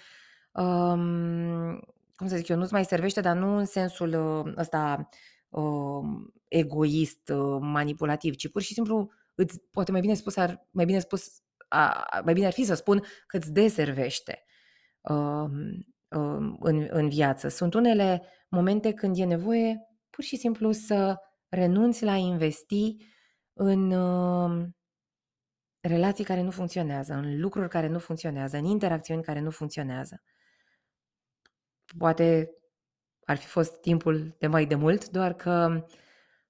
um, 0.53 1.81
cum 2.19 2.27
să 2.27 2.37
zic 2.37 2.49
eu, 2.49 2.57
nu-ți 2.57 2.73
mai 2.73 2.85
servește, 2.85 3.21
dar 3.21 3.37
nu 3.37 3.57
în 3.57 3.65
sensul 3.65 4.13
uh, 4.13 4.53
ăsta 4.57 5.09
uh, 5.49 6.05
egoist, 6.49 7.29
uh, 7.29 7.59
manipulativ, 7.61 8.35
ci 8.35 8.51
pur 8.51 8.63
și 8.63 8.73
simplu 8.73 9.11
îți, 9.35 9.61
poate 9.71 9.93
mai 9.93 10.01
bine 10.01 10.15
spus, 10.15 10.37
ar, 10.37 10.67
mai 10.71 10.85
bine 10.85 10.99
spus, 10.99 11.43
a, 11.69 12.07
mai 12.25 12.33
bine 12.33 12.47
ar 12.47 12.53
fi 12.53 12.65
să 12.65 12.75
spun 12.75 13.03
că 13.27 13.37
îți 13.37 13.53
deservește 13.53 14.45
uh, 15.01 15.51
uh, 16.09 16.57
în, 16.61 16.87
în 16.91 17.09
viață. 17.09 17.49
Sunt 17.49 17.75
unele 17.75 18.23
momente 18.49 18.93
când 18.93 19.19
e 19.19 19.25
nevoie 19.25 19.81
pur 20.11 20.25
și 20.25 20.37
simplu 20.37 20.73
să 20.73 21.17
renunți 21.49 22.05
la 22.05 22.13
a 22.13 22.17
investi 22.17 22.97
în 23.53 23.91
uh, 23.91 24.67
relații 25.81 26.25
care 26.25 26.43
nu 26.43 26.51
funcționează, 26.51 27.13
în 27.15 27.41
lucruri 27.41 27.69
care 27.69 27.89
nu 27.89 27.99
funcționează, 27.99 28.57
în 28.57 28.65
interacțiuni 28.65 29.23
care 29.23 29.41
nu 29.41 29.51
funcționează. 29.51 30.23
Poate 31.99 32.53
ar 33.29 33.37
fi 33.37 33.47
fost 33.47 33.81
timpul 33.81 34.37
de 34.39 34.47
mai 34.47 34.67
de 34.67 34.75
mult, 34.75 35.09
doar 35.09 35.35
că 35.35 35.85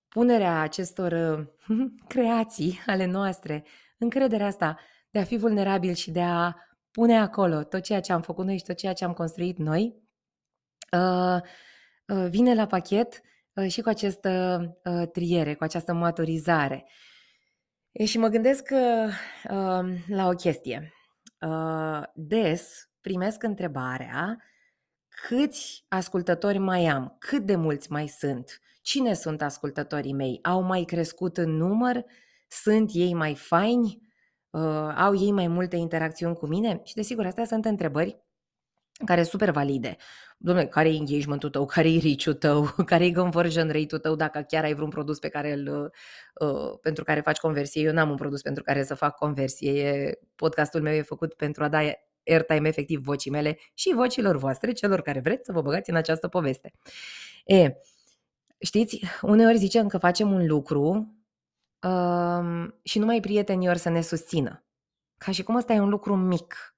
punerea 0.09 0.61
acestor 0.61 1.13
uh, 1.13 1.79
creații 2.15 2.81
ale 2.87 3.05
noastre, 3.05 3.65
încrederea 3.99 4.47
asta 4.47 4.79
de 5.11 5.19
a 5.19 5.25
fi 5.25 5.37
vulnerabil 5.37 5.95
și 5.95 6.11
de 6.11 6.23
a 6.23 6.55
pune 6.91 7.19
acolo 7.19 7.63
tot 7.63 7.83
ceea 7.83 8.01
ce 8.01 8.13
am 8.13 8.23
făcut 8.23 8.45
noi 8.45 8.57
și 8.57 8.65
tot 8.65 8.77
ceea 8.77 8.93
ce 8.93 9.05
am 9.05 9.13
construit 9.13 9.59
noi, 9.59 9.95
uh, 10.93 11.41
uh, 12.07 12.29
vine 12.29 12.55
la 12.55 12.67
pachet 12.67 13.21
și 13.69 13.81
cu 13.81 13.89
această 13.89 14.63
triere, 15.13 15.55
cu 15.55 15.65
această 15.65 15.93
maturizare. 15.93 16.87
Și 18.05 18.19
mă 18.19 18.29
gândesc 18.29 18.71
la 20.07 20.27
o 20.27 20.31
chestie. 20.31 20.93
Des 22.15 22.91
primesc 23.01 23.43
întrebarea 23.43 24.43
câți 25.27 25.85
ascultători 25.89 26.59
mai 26.59 26.87
am, 26.87 27.17
cât 27.19 27.47
de 27.47 27.57
mulți 27.57 27.93
mai 27.93 28.07
sunt, 28.07 28.61
cine 28.83 29.15
sunt 29.15 29.43
ascultătorii 29.43 30.13
mei, 30.13 30.39
au 30.43 30.63
mai 30.63 30.85
crescut 30.85 31.37
în 31.37 31.57
număr, 31.57 32.05
sunt 32.49 32.91
ei 32.93 33.15
mai 33.15 33.35
faini, 33.35 34.01
uh, 34.51 34.95
au 34.97 35.15
ei 35.15 35.33
mai 35.33 35.49
multe 35.49 35.77
interacțiuni 35.77 36.35
cu 36.35 36.47
mine? 36.47 36.81
Și 36.85 36.95
desigur, 36.95 37.27
astea 37.27 37.45
sunt 37.45 37.65
întrebări 37.65 38.23
care 39.05 39.21
sunt 39.21 39.31
super 39.31 39.51
valide. 39.51 39.97
Dom'le, 40.39 40.69
care 40.69 40.89
e 40.89 40.95
engagement-ul 40.95 41.51
tău, 41.51 41.67
care 41.67 41.93
e 41.93 41.99
reach-ul 41.99 42.35
tău, 42.35 42.63
care 42.91 43.05
e 43.05 43.13
conversion 43.13 43.71
rate-ul 43.71 44.01
tău, 44.01 44.15
dacă 44.15 44.45
chiar 44.49 44.65
ai 44.65 44.75
vreun 44.75 44.91
produs 44.91 45.19
pe 45.19 45.29
care 45.29 45.53
îl, 45.53 45.93
uh, 46.35 46.79
pentru 46.83 47.05
care 47.05 47.21
faci 47.21 47.39
conversie. 47.39 47.83
Eu 47.83 47.93
n-am 47.93 48.11
un 48.11 48.17
produs 48.17 48.43
pentru 48.43 48.63
care 48.63 48.85
să 48.85 48.95
fac 48.95 49.17
conversie. 49.17 49.89
E, 49.89 50.19
podcastul 50.35 50.81
meu 50.81 50.95
e 50.95 51.03
făcut 51.03 51.35
pentru 51.35 51.65
a 51.65 51.69
da 51.69 51.81
airtime 52.29 52.69
efectiv 52.69 53.01
vocii 53.01 53.31
mele 53.31 53.59
și 53.75 53.95
vocilor 53.95 54.37
voastre, 54.37 54.73
celor 54.73 55.01
care 55.01 55.21
vreți 55.21 55.45
să 55.45 55.53
vă 55.53 55.61
băgați 55.61 55.91
în 55.91 55.97
această 55.97 56.29
poveste. 56.29 56.73
E, 57.45 57.73
știți, 58.59 59.01
uneori 59.23 59.59
zicem 59.59 59.87
că 59.87 59.99
facem 59.99 60.33
un 60.33 60.47
lucru 60.47 61.15
um, 61.83 62.75
și 62.83 62.99
numai 62.99 63.21
prietenii 63.21 63.69
ori 63.69 63.79
să 63.79 63.89
ne 63.89 64.01
susțină. 64.01 64.65
Ca 65.17 65.33
și 65.33 65.43
cum 65.43 65.55
ăsta 65.55 65.73
e 65.73 65.81
un 65.81 65.89
lucru 65.89 66.17
mic. 66.17 66.77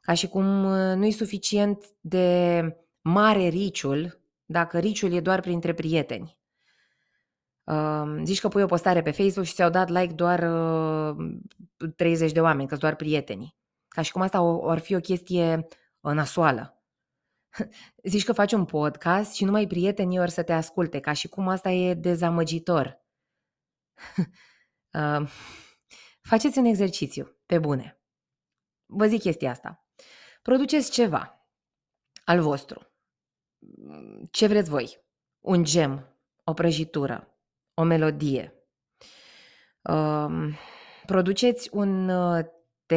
Ca 0.00 0.14
și 0.14 0.28
cum 0.28 0.64
uh, 0.64 0.96
nu 0.96 1.06
e 1.06 1.10
suficient 1.10 1.84
de 2.00 2.62
mare 3.00 3.48
riciul 3.48 4.20
dacă 4.44 4.78
riciul 4.78 5.12
e 5.12 5.20
doar 5.20 5.40
printre 5.40 5.74
prieteni. 5.74 6.38
Uh, 7.64 8.20
zici 8.24 8.40
că 8.40 8.48
pui 8.48 8.62
o 8.62 8.66
postare 8.66 9.02
pe 9.02 9.10
Facebook 9.10 9.46
și 9.46 9.54
ți-au 9.54 9.70
dat 9.70 9.88
like 9.88 10.12
doar 10.12 10.38
uh, 11.16 11.34
30 11.96 12.32
de 12.32 12.40
oameni, 12.40 12.68
că 12.68 12.76
doar 12.76 12.96
prietenii. 12.96 13.56
Ca 13.92 14.02
și 14.02 14.12
cum 14.12 14.22
asta 14.22 14.38
ar 14.62 14.78
fi 14.78 14.94
o 14.94 15.00
chestie 15.00 15.66
uh, 16.00 16.12
nasoală. 16.12 16.82
Zici 18.10 18.24
că 18.24 18.32
faci 18.32 18.52
un 18.52 18.64
podcast 18.64 19.32
și 19.32 19.44
numai 19.44 19.66
prietenii 19.66 20.18
ori 20.18 20.30
să 20.30 20.42
te 20.42 20.52
asculte, 20.52 21.00
ca 21.00 21.12
și 21.12 21.28
cum 21.28 21.48
asta 21.48 21.70
e 21.70 21.94
dezamăgitor. 21.94 23.04
uh, 24.92 25.30
faceți 26.30 26.58
un 26.58 26.64
exercițiu, 26.64 27.40
pe 27.46 27.58
bune. 27.58 28.02
Vă 28.86 29.06
zic 29.06 29.20
chestia 29.20 29.50
asta. 29.50 29.86
Produceți 30.42 30.90
ceva 30.90 31.48
al 32.24 32.40
vostru. 32.40 32.86
Ce 34.30 34.46
vreți 34.46 34.70
voi? 34.70 35.04
Un 35.40 35.64
gem, 35.64 36.16
o 36.44 36.52
prăjitură, 36.52 37.36
o 37.74 37.82
melodie. 37.82 38.54
Uh, 39.82 40.54
produceți 41.06 41.68
un 41.72 42.08
uh, 42.08 42.44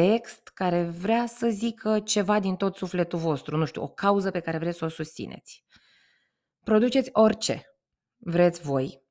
text 0.00 0.48
care 0.54 0.82
vrea 0.82 1.26
să 1.26 1.48
zică 1.48 2.00
ceva 2.00 2.40
din 2.40 2.56
tot 2.56 2.76
sufletul 2.76 3.18
vostru, 3.18 3.56
nu 3.56 3.64
știu, 3.64 3.82
o 3.82 3.88
cauză 3.88 4.30
pe 4.30 4.40
care 4.40 4.58
vreți 4.58 4.78
să 4.78 4.84
o 4.84 4.88
susțineți. 4.88 5.64
Produceți 6.64 7.10
orice 7.12 7.76
vreți 8.16 8.60
voi 8.60 9.04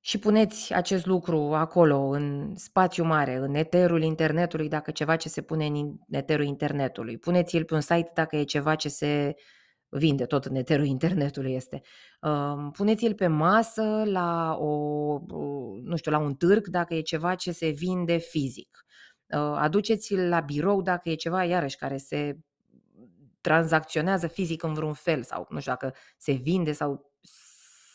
și 0.00 0.18
puneți 0.18 0.74
acest 0.74 1.06
lucru 1.06 1.38
acolo, 1.54 1.98
în 1.98 2.56
spațiu 2.56 3.04
mare, 3.04 3.34
în 3.34 3.54
eterul 3.54 4.02
internetului, 4.02 4.68
dacă 4.68 4.90
ceva 4.90 5.16
ce 5.16 5.28
se 5.28 5.42
pune 5.42 5.66
în 5.66 5.96
eterul 6.10 6.44
internetului. 6.44 7.18
Puneți-l 7.18 7.64
pe 7.64 7.74
un 7.74 7.80
site 7.80 8.10
dacă 8.14 8.36
e 8.36 8.42
ceva 8.42 8.74
ce 8.74 8.88
se 8.88 9.34
vinde, 9.88 10.24
tot 10.24 10.44
în 10.44 10.54
eterul 10.54 10.86
internetului 10.86 11.54
este. 11.54 11.80
Puneți-l 12.72 13.14
pe 13.14 13.26
masă 13.26 14.02
la 14.04 14.56
o, 14.58 15.18
nu 15.82 15.96
știu, 15.96 16.10
la 16.10 16.18
un 16.18 16.34
târg 16.34 16.66
dacă 16.66 16.94
e 16.94 17.00
ceva 17.00 17.34
ce 17.34 17.52
se 17.52 17.68
vinde 17.68 18.16
fizic. 18.16 18.85
Aduceți-l 19.54 20.28
la 20.28 20.40
birou 20.40 20.82
dacă 20.82 21.08
e 21.08 21.14
ceva, 21.14 21.44
iarăși, 21.44 21.76
care 21.76 21.96
se 21.96 22.38
tranzacționează 23.40 24.26
fizic 24.26 24.62
în 24.62 24.74
vreun 24.74 24.92
fel 24.92 25.22
sau 25.22 25.46
nu 25.50 25.60
știu 25.60 25.72
dacă 25.72 25.94
se 26.16 26.32
vinde 26.32 26.72
sau 26.72 27.12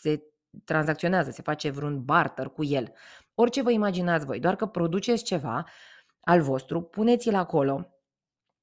se 0.01 0.23
tranzacționează, 0.63 1.31
se 1.31 1.41
face 1.41 1.69
vreun 1.69 2.03
barter 2.03 2.47
cu 2.47 2.63
el. 2.63 2.93
Orice 3.33 3.61
vă 3.61 3.71
imaginați 3.71 4.25
voi, 4.25 4.39
doar 4.39 4.55
că 4.55 4.65
produceți 4.65 5.23
ceva 5.23 5.65
al 6.21 6.41
vostru, 6.41 6.81
puneți-l 6.81 7.35
acolo, 7.35 7.95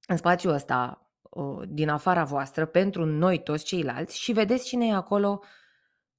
în 0.07 0.17
spațiul 0.17 0.53
ăsta, 0.53 1.03
din 1.69 1.89
afara 1.89 2.25
voastră, 2.25 2.67
pentru 2.67 3.05
noi 3.05 3.43
toți 3.43 3.65
ceilalți 3.65 4.19
și 4.19 4.33
vedeți 4.33 4.67
cine 4.67 4.87
e 4.87 4.95
acolo 4.95 5.43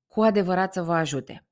cu 0.07 0.21
adevărat 0.21 0.73
să 0.73 0.81
vă 0.81 0.93
ajute. 0.93 1.48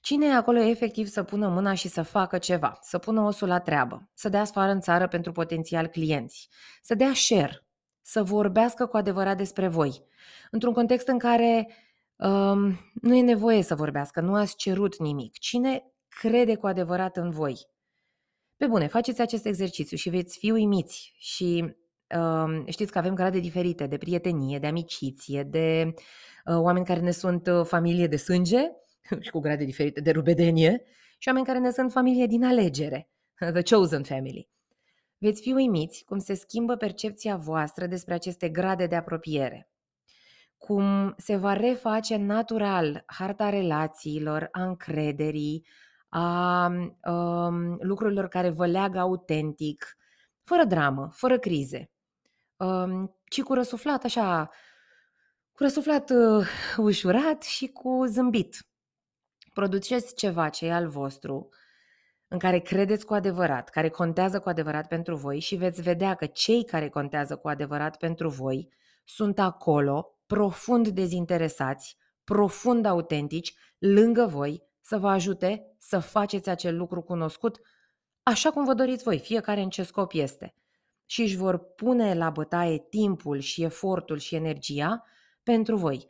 Cine 0.00 0.26
e 0.26 0.32
acolo 0.32 0.60
efectiv 0.60 1.06
să 1.06 1.22
pună 1.22 1.48
mâna 1.48 1.74
și 1.74 1.88
să 1.88 2.02
facă 2.02 2.38
ceva, 2.38 2.78
să 2.82 2.98
pună 2.98 3.20
osul 3.20 3.48
la 3.48 3.58
treabă, 3.58 4.08
să 4.14 4.28
dea 4.28 4.44
sfară 4.44 4.70
în 4.72 4.80
țară 4.80 5.08
pentru 5.08 5.32
potențial 5.32 5.86
clienți, 5.86 6.48
să 6.82 6.94
dea 6.94 7.12
share, 7.14 7.66
să 8.02 8.22
vorbească 8.22 8.86
cu 8.86 8.96
adevărat 8.96 9.36
despre 9.36 9.68
voi, 9.68 10.04
într-un 10.50 10.72
context 10.72 11.08
în 11.08 11.18
care 11.18 11.68
Um, 12.20 12.78
nu 12.94 13.14
e 13.14 13.22
nevoie 13.22 13.62
să 13.62 13.74
vorbească, 13.74 14.20
nu 14.20 14.34
ați 14.34 14.56
cerut 14.56 14.98
nimic. 14.98 15.38
Cine 15.38 15.92
crede 16.08 16.54
cu 16.54 16.66
adevărat 16.66 17.16
în 17.16 17.30
voi? 17.30 17.66
Pe 18.56 18.66
bune, 18.66 18.86
faceți 18.86 19.20
acest 19.20 19.46
exercițiu 19.46 19.96
și 19.96 20.10
veți 20.10 20.38
fi 20.38 20.50
uimiți 20.50 21.12
și 21.18 21.74
um, 22.16 22.66
știți 22.66 22.92
că 22.92 22.98
avem 22.98 23.14
grade 23.14 23.38
diferite 23.38 23.86
de 23.86 23.96
prietenie, 23.96 24.58
de 24.58 24.66
amiciție, 24.66 25.42
de 25.42 25.94
uh, 26.44 26.56
oameni 26.56 26.84
care 26.84 27.00
ne 27.00 27.10
sunt 27.10 27.46
uh, 27.46 27.64
familie 27.64 28.06
de 28.06 28.16
sânge 28.16 28.70
și 29.24 29.30
cu 29.30 29.38
grade 29.38 29.64
diferite 29.64 30.00
de 30.00 30.10
rubedenie 30.10 30.82
și 31.18 31.28
oameni 31.28 31.46
care 31.46 31.58
ne 31.58 31.70
sunt 31.70 31.92
familie 31.92 32.26
din 32.26 32.44
alegere, 32.44 33.10
the 33.54 33.74
chosen 33.74 34.02
family. 34.02 34.48
Veți 35.18 35.42
fi 35.42 35.52
uimiți 35.52 36.04
cum 36.04 36.18
se 36.18 36.34
schimbă 36.34 36.76
percepția 36.76 37.36
voastră 37.36 37.86
despre 37.86 38.14
aceste 38.14 38.48
grade 38.48 38.86
de 38.86 38.96
apropiere 38.96 39.70
cum 40.60 41.14
se 41.16 41.36
va 41.36 41.52
reface 41.52 42.16
natural 42.16 43.02
harta 43.06 43.48
relațiilor, 43.48 44.48
a 44.50 44.62
încrederii, 44.62 45.66
a 46.08 46.66
um, 46.66 47.78
lucrurilor 47.80 48.28
care 48.28 48.50
vă 48.50 48.66
leagă 48.66 48.98
autentic, 48.98 49.96
fără 50.42 50.64
dramă, 50.64 51.08
fără 51.12 51.38
crize, 51.38 51.90
um, 52.56 53.16
ci 53.24 53.42
cu 53.42 53.54
răsuflat 53.54 54.04
așa, 54.04 54.50
cu 55.52 55.62
răsuflat 55.62 56.10
uh, 56.10 56.46
ușurat 56.76 57.42
și 57.42 57.66
cu 57.66 58.04
zâmbit. 58.06 58.69
Produceți 59.52 60.14
ceva 60.14 60.48
ce 60.48 60.66
e 60.66 60.72
al 60.72 60.88
vostru, 60.88 61.48
în 62.28 62.38
care 62.38 62.58
credeți 62.58 63.06
cu 63.06 63.14
adevărat, 63.14 63.68
care 63.68 63.88
contează 63.88 64.40
cu 64.40 64.48
adevărat 64.48 64.88
pentru 64.88 65.16
voi 65.16 65.40
și 65.40 65.56
veți 65.56 65.82
vedea 65.82 66.14
că 66.14 66.26
cei 66.26 66.64
care 66.64 66.88
contează 66.88 67.36
cu 67.36 67.48
adevărat 67.48 67.96
pentru 67.96 68.28
voi 68.28 68.72
sunt 69.04 69.38
acolo 69.38 70.18
profund 70.26 70.88
dezinteresați, 70.88 71.96
profund 72.24 72.84
autentici, 72.84 73.54
lângă 73.78 74.26
voi, 74.26 74.62
să 74.80 74.98
vă 74.98 75.08
ajute 75.08 75.74
să 75.78 75.98
faceți 75.98 76.48
acel 76.48 76.76
lucru 76.76 77.00
cunoscut 77.00 77.60
așa 78.22 78.50
cum 78.50 78.64
vă 78.64 78.74
doriți 78.74 79.02
voi, 79.02 79.18
fiecare 79.18 79.60
în 79.60 79.70
ce 79.70 79.82
scop 79.82 80.12
este. 80.14 80.54
Și 81.06 81.22
își 81.22 81.36
vor 81.36 81.58
pune 81.58 82.14
la 82.14 82.30
bătaie 82.30 82.78
timpul 82.78 83.38
și 83.38 83.62
efortul 83.62 84.18
și 84.18 84.34
energia 84.34 85.04
pentru 85.42 85.76
voi. 85.76 86.08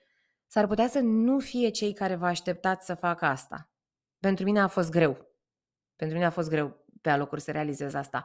S-ar 0.53 0.67
putea 0.67 0.89
să 0.89 0.99
nu 0.99 1.39
fie 1.39 1.69
cei 1.69 1.93
care 1.93 2.15
vă 2.15 2.27
așteptați 2.27 2.87
să 2.87 2.95
facă 2.95 3.25
asta. 3.25 3.71
Pentru 4.19 4.45
mine 4.45 4.61
a 4.61 4.67
fost 4.67 4.91
greu. 4.91 5.29
Pentru 5.97 6.17
mine 6.17 6.29
a 6.29 6.31
fost 6.31 6.49
greu 6.49 6.85
pe 7.01 7.11
alocuri 7.11 7.41
să 7.41 7.51
realizez 7.51 7.95
asta. 7.95 8.23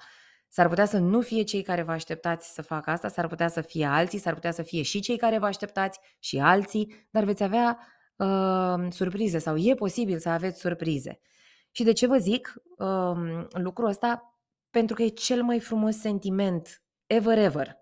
S-ar 0.47 0.67
putea 0.67 0.85
să 0.85 0.97
nu 0.97 1.21
fie 1.21 1.43
cei 1.43 1.61
care 1.61 1.81
vă 1.81 1.91
așteptați 1.91 2.53
să 2.53 2.61
facă 2.61 2.89
asta, 2.89 3.07
s-ar 3.07 3.27
putea 3.27 3.47
să 3.47 3.61
fie 3.61 3.85
alții, 3.85 4.19
s-ar 4.19 4.33
putea 4.33 4.51
să 4.51 4.61
fie 4.61 4.81
și 4.81 4.99
cei 4.99 5.17
care 5.17 5.37
vă 5.37 5.45
așteptați 5.45 5.99
și 6.19 6.39
alții, 6.39 7.07
dar 7.11 7.23
veți 7.23 7.43
avea 7.43 7.79
uh, 8.15 8.91
surprize 8.91 9.37
sau 9.37 9.57
e 9.57 9.73
posibil 9.73 10.19
să 10.19 10.29
aveți 10.29 10.59
surprize. 10.59 11.19
Și 11.71 11.83
de 11.83 11.91
ce 11.91 12.07
vă 12.07 12.17
zic 12.17 12.53
uh, 12.77 13.45
lucrul 13.49 13.87
ăsta? 13.87 14.39
Pentru 14.69 14.95
că 14.95 15.01
e 15.01 15.07
cel 15.07 15.43
mai 15.43 15.59
frumos 15.59 15.97
sentiment 15.97 16.83
ever, 17.05 17.37
ever 17.37 17.77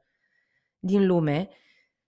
din 0.80 1.08
lume 1.08 1.50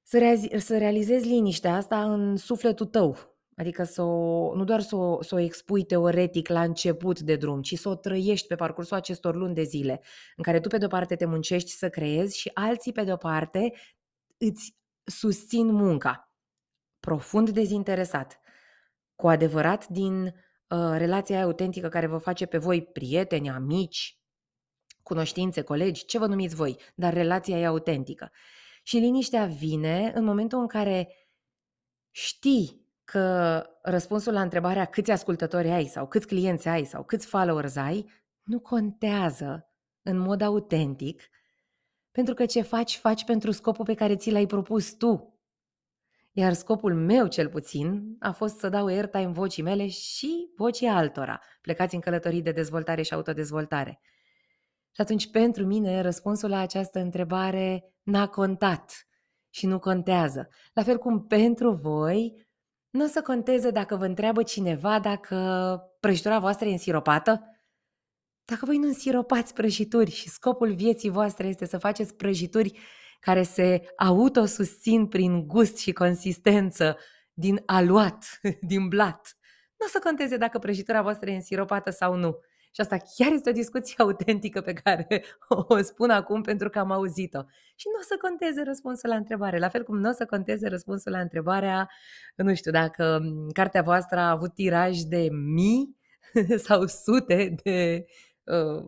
să, 0.05 0.17
rea- 0.17 0.59
să 0.59 0.77
realizezi 0.77 1.27
liniștea 1.27 1.75
asta 1.75 2.13
în 2.13 2.35
sufletul 2.35 2.85
tău, 2.85 3.35
Adică 3.57 3.83
să 3.83 4.01
o, 4.01 4.55
nu 4.55 4.63
doar 4.63 4.81
să 4.81 4.95
o, 4.95 5.21
să 5.21 5.35
o 5.35 5.39
expui 5.39 5.83
teoretic 5.83 6.47
la 6.47 6.61
început 6.61 7.19
de 7.19 7.35
drum, 7.35 7.61
ci 7.61 7.77
să 7.77 7.89
o 7.89 7.95
trăiești 7.95 8.47
pe 8.47 8.55
parcursul 8.55 8.97
acestor 8.97 9.35
luni 9.35 9.53
de 9.53 9.63
zile, 9.63 10.01
în 10.35 10.43
care 10.43 10.59
tu 10.59 10.67
pe 10.67 10.77
de-o 10.77 10.87
parte 10.87 11.15
te 11.15 11.25
muncești 11.25 11.71
să 11.71 11.89
creezi 11.89 12.39
și 12.39 12.51
alții 12.53 12.91
pe 12.91 13.03
de-o 13.03 13.15
parte 13.15 13.73
îți 14.37 14.75
susțin 15.03 15.67
munca. 15.67 16.33
Profund 16.99 17.49
dezinteresat. 17.49 18.39
Cu 19.15 19.27
adevărat 19.27 19.87
din 19.87 20.23
uh, 20.23 20.95
relația 20.97 21.43
autentică 21.43 21.89
care 21.89 22.07
vă 22.07 22.17
face 22.17 22.45
pe 22.45 22.57
voi 22.57 22.83
prieteni, 22.83 23.49
amici, 23.49 24.19
cunoștințe, 25.03 25.61
colegi, 25.61 26.05
ce 26.05 26.17
vă 26.17 26.25
numiți 26.25 26.55
voi, 26.55 26.77
dar 26.95 27.13
relația 27.13 27.57
e 27.57 27.65
autentică. 27.65 28.31
Și 28.87 28.97
liniștea 28.97 29.45
vine 29.45 30.11
în 30.15 30.23
momentul 30.23 30.59
în 30.59 30.67
care 30.67 31.09
știi 32.11 32.87
că 33.03 33.63
răspunsul 33.81 34.33
la 34.33 34.41
întrebarea 34.41 34.85
câți 34.85 35.11
ascultători 35.11 35.69
ai 35.69 35.85
sau 35.85 36.07
câți 36.07 36.27
clienți 36.27 36.67
ai 36.67 36.85
sau 36.85 37.03
câți 37.03 37.27
followers 37.27 37.75
ai 37.75 38.09
nu 38.43 38.59
contează 38.59 39.69
în 40.01 40.17
mod 40.17 40.41
autentic, 40.41 41.21
pentru 42.11 42.33
că 42.33 42.45
ce 42.45 42.61
faci, 42.61 42.97
faci 42.97 43.23
pentru 43.23 43.51
scopul 43.51 43.85
pe 43.85 43.93
care 43.93 44.15
ți 44.15 44.31
l-ai 44.31 44.45
propus 44.45 44.93
tu. 44.93 45.39
Iar 46.31 46.53
scopul 46.53 46.95
meu, 46.95 47.27
cel 47.27 47.49
puțin, 47.49 48.15
a 48.19 48.31
fost 48.31 48.57
să 48.57 48.69
dau 48.69 48.85
airtime 48.85 49.31
vocii 49.31 49.63
mele 49.63 49.87
și 49.87 50.51
vocii 50.55 50.87
altora, 50.87 51.41
plecați 51.61 51.95
în 51.95 52.01
călătorii 52.01 52.41
de 52.41 52.51
dezvoltare 52.51 53.01
și 53.01 53.13
autodezvoltare. 53.13 53.99
Și 54.95 55.01
atunci, 55.01 55.31
pentru 55.31 55.65
mine, 55.65 56.01
răspunsul 56.01 56.49
la 56.49 56.59
această 56.59 56.99
întrebare 56.99 57.93
n-a 58.03 58.27
contat 58.27 59.07
și 59.49 59.65
nu 59.65 59.79
contează. 59.79 60.49
La 60.73 60.83
fel 60.83 60.97
cum 60.97 61.27
pentru 61.27 61.71
voi, 61.71 62.47
nu 62.89 63.03
o 63.03 63.07
să 63.07 63.21
conteze 63.21 63.69
dacă 63.69 63.95
vă 63.95 64.05
întreabă 64.05 64.43
cineva 64.43 64.99
dacă 64.99 65.79
prăjitura 65.99 66.39
voastră 66.39 66.67
e 66.67 66.71
însiropată? 66.71 67.41
Dacă 68.45 68.65
voi 68.65 68.77
nu 68.77 68.87
însiropați 68.87 69.53
prăjituri 69.53 70.11
și 70.11 70.29
scopul 70.29 70.73
vieții 70.73 71.09
voastre 71.09 71.47
este 71.47 71.65
să 71.65 71.77
faceți 71.77 72.15
prăjituri 72.15 72.79
care 73.19 73.43
se 73.43 73.93
autosusțin 73.95 75.07
prin 75.07 75.47
gust 75.47 75.77
și 75.77 75.91
consistență 75.91 76.97
din 77.33 77.63
aluat, 77.65 78.39
din 78.71 78.87
blat, 78.87 79.37
nu 79.77 79.85
o 79.85 79.89
să 79.89 79.99
conteze 80.03 80.37
dacă 80.37 80.59
prăjitura 80.59 81.01
voastră 81.01 81.29
e 81.29 81.35
însiropată 81.35 81.89
sau 81.89 82.15
nu. 82.15 82.39
Și 82.75 82.81
asta 82.81 82.97
chiar 83.15 83.31
este 83.31 83.49
o 83.49 83.53
discuție 83.53 83.95
autentică 84.03 84.61
pe 84.61 84.73
care 84.73 85.23
o 85.67 85.81
spun 85.81 86.09
acum 86.09 86.41
pentru 86.41 86.69
că 86.69 86.79
am 86.79 86.91
auzit-o. 86.91 87.41
Și 87.75 87.87
nu 87.93 87.99
o 87.99 88.01
să 88.01 88.17
conteze 88.21 88.63
răspunsul 88.63 89.09
la 89.09 89.15
întrebare, 89.15 89.57
la 89.57 89.69
fel 89.69 89.83
cum 89.83 89.99
nu 89.99 90.09
o 90.09 90.11
să 90.11 90.25
conteze 90.25 90.67
răspunsul 90.67 91.11
la 91.11 91.19
întrebarea, 91.19 91.89
nu 92.35 92.55
știu, 92.55 92.71
dacă 92.71 93.21
cartea 93.53 93.81
voastră 93.81 94.19
a 94.19 94.29
avut 94.29 94.53
tiraj 94.53 94.99
de 94.99 95.27
mii 95.31 95.97
sau 96.67 96.85
sute 96.85 97.55
de, 97.63 98.05
uh, 98.43 98.85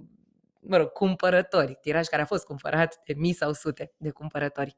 mă 0.59 0.77
rog, 0.77 0.91
cumpărători, 0.91 1.77
tiraj 1.81 2.07
care 2.07 2.21
a 2.21 2.25
fost 2.25 2.45
cumpărat 2.45 3.01
de 3.05 3.13
mii 3.13 3.33
sau 3.33 3.53
sute 3.53 3.93
de 3.97 4.09
cumpărători. 4.09 4.77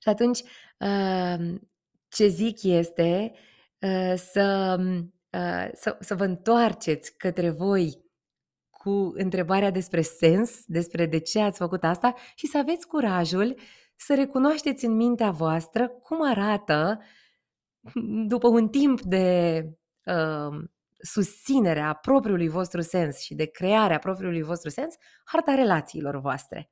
Și 0.00 0.08
atunci, 0.08 0.40
uh, 0.78 1.54
ce 2.08 2.26
zic 2.26 2.62
este 2.62 3.32
uh, 3.78 4.14
să 4.16 4.76
Uh, 4.78 5.04
să, 5.72 5.96
să 6.00 6.14
vă 6.14 6.24
întoarceți 6.24 7.16
către 7.16 7.50
voi 7.50 8.02
cu 8.70 9.12
întrebarea 9.14 9.70
despre 9.70 10.00
sens, 10.00 10.62
despre 10.66 11.06
de 11.06 11.18
ce 11.18 11.40
ați 11.40 11.58
făcut 11.58 11.84
asta 11.84 12.14
și 12.34 12.46
să 12.46 12.58
aveți 12.58 12.86
curajul 12.86 13.58
să 13.96 14.14
recunoașteți 14.14 14.84
în 14.84 14.96
mintea 14.96 15.30
voastră 15.30 15.88
cum 15.88 16.28
arată 16.28 17.00
după 18.26 18.48
un 18.48 18.68
timp 18.68 19.00
de 19.00 19.64
uh, 20.04 20.64
susținere 20.98 21.80
a 21.80 21.92
propriului 21.92 22.48
vostru 22.48 22.80
sens 22.80 23.18
și 23.18 23.34
de 23.34 23.44
crearea 23.44 23.98
propriului 23.98 24.42
vostru 24.42 24.70
sens, 24.70 24.94
harta 25.24 25.54
relațiilor 25.54 26.20
voastre. 26.20 26.70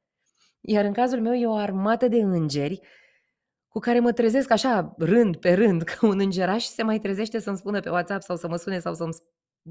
Iar 0.60 0.84
în 0.84 0.92
cazul 0.92 1.20
meu 1.20 1.32
e 1.32 1.46
o 1.46 1.54
armată 1.54 2.08
de 2.08 2.16
îngeri 2.16 2.80
cu 3.70 3.78
care 3.78 4.00
mă 4.00 4.12
trezesc 4.12 4.50
așa, 4.50 4.94
rând 4.98 5.36
pe 5.36 5.54
rând, 5.54 5.82
că 5.90 6.06
un 6.06 6.20
îngeraș 6.20 6.64
se 6.64 6.82
mai 6.82 6.98
trezește 6.98 7.38
să-mi 7.38 7.56
spună 7.56 7.80
pe 7.80 7.90
WhatsApp 7.90 8.22
sau 8.22 8.36
să 8.36 8.48
mă 8.48 8.56
sune 8.56 8.78
sau 8.78 8.94
să-mi, 8.94 9.14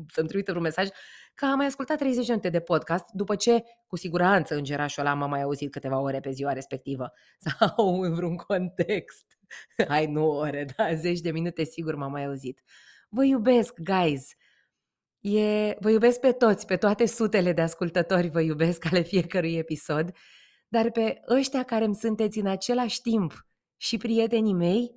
să-mi 0.07 0.27
trimite 0.27 0.51
un 0.51 0.61
mesaj 0.61 0.87
că 1.33 1.45
am 1.45 1.57
mai 1.57 1.65
ascultat 1.65 1.97
30 1.97 2.25
de 2.25 2.31
minute 2.31 2.49
de 2.49 2.59
podcast, 2.59 3.05
după 3.11 3.35
ce, 3.35 3.63
cu 3.87 3.95
siguranță, 3.95 4.55
îngerașul 4.55 5.05
ăla 5.05 5.13
m-a 5.13 5.25
mai 5.25 5.41
auzit 5.41 5.71
câteva 5.71 5.99
ore 5.99 6.19
pe 6.19 6.31
ziua 6.31 6.53
respectivă 6.53 7.11
sau 7.45 8.01
în 8.01 8.13
vreun 8.13 8.35
context. 8.35 9.25
Hai, 9.87 10.05
nu 10.05 10.29
ore, 10.29 10.65
da, 10.77 10.93
zeci 10.93 11.19
de 11.19 11.31
minute 11.31 11.63
sigur 11.63 11.95
m-am 11.95 12.11
mai 12.11 12.25
auzit. 12.25 12.61
Vă 13.09 13.23
iubesc, 13.23 13.73
guys! 13.79 14.27
E, 15.19 15.75
vă 15.79 15.89
iubesc 15.89 16.19
pe 16.19 16.31
toți, 16.31 16.65
pe 16.65 16.77
toate 16.77 17.05
sutele 17.05 17.53
de 17.53 17.61
ascultători 17.61 18.29
vă 18.29 18.41
iubesc 18.41 18.85
ale 18.85 19.01
fiecărui 19.01 19.55
episod, 19.55 20.11
dar 20.67 20.91
pe 20.91 21.21
ăștia 21.29 21.63
care 21.63 21.85
îmi 21.85 21.95
sunteți 21.95 22.39
în 22.39 22.47
același 22.47 23.01
timp 23.01 23.48
și 23.81 23.97
prietenii 23.97 24.53
mei, 24.53 24.95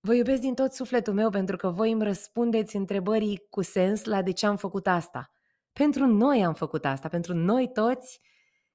vă 0.00 0.14
iubesc 0.14 0.40
din 0.40 0.54
tot 0.54 0.72
sufletul 0.72 1.12
meu 1.12 1.30
pentru 1.30 1.56
că 1.56 1.68
voi 1.68 1.92
îmi 1.92 2.04
răspundeți 2.04 2.76
întrebării 2.76 3.46
cu 3.50 3.62
sens 3.62 4.04
la 4.04 4.22
de 4.22 4.32
ce 4.32 4.46
am 4.46 4.56
făcut 4.56 4.86
asta. 4.86 5.32
Pentru 5.72 6.06
noi 6.06 6.44
am 6.44 6.54
făcut 6.54 6.84
asta, 6.84 7.08
pentru 7.08 7.34
noi 7.34 7.70
toți 7.72 8.20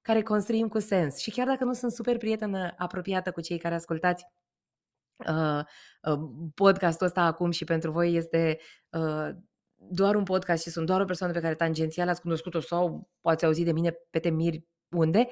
care 0.02 0.21
construim 0.21 0.67
cu 0.67 0.80
sens. 0.80 1.17
Și 1.17 1.32
chiar 1.32 1.48
dacă 1.48 1.63
nu 1.63 1.74
sunt 1.74 1.91
super 1.91 2.17
prietenă 2.17 2.74
apropiată 2.78 3.32
cu 3.32 3.41
cei 3.41 3.58
care 3.58 3.76
ascultați 3.76 4.26
uh, 5.28 5.63
uh, 6.02 6.19
podcastul 6.56 7.06
ăsta 7.06 7.21
acum 7.21 7.52
și 7.52 7.63
pentru 7.63 7.91
voi 7.91 8.13
este 8.13 8.60
uh, 8.89 9.30
doar 9.76 10.15
un 10.15 10.24
podcast 10.24 10.63
și 10.63 10.69
sunt 10.69 10.86
doar 10.86 11.02
o 11.02 11.06
persoană 11.06 11.34
pe 11.34 11.39
care 11.39 11.56
tangențial 11.56 12.10
ați 12.10 12.21
cunoscut-o 12.21 12.60
sau 12.60 13.10
poate 13.21 13.45
auzi 13.45 13.63
de 13.63 13.71
mine 13.71 13.91
pe 14.10 14.19
temiri 14.19 14.65
unde, 14.89 15.28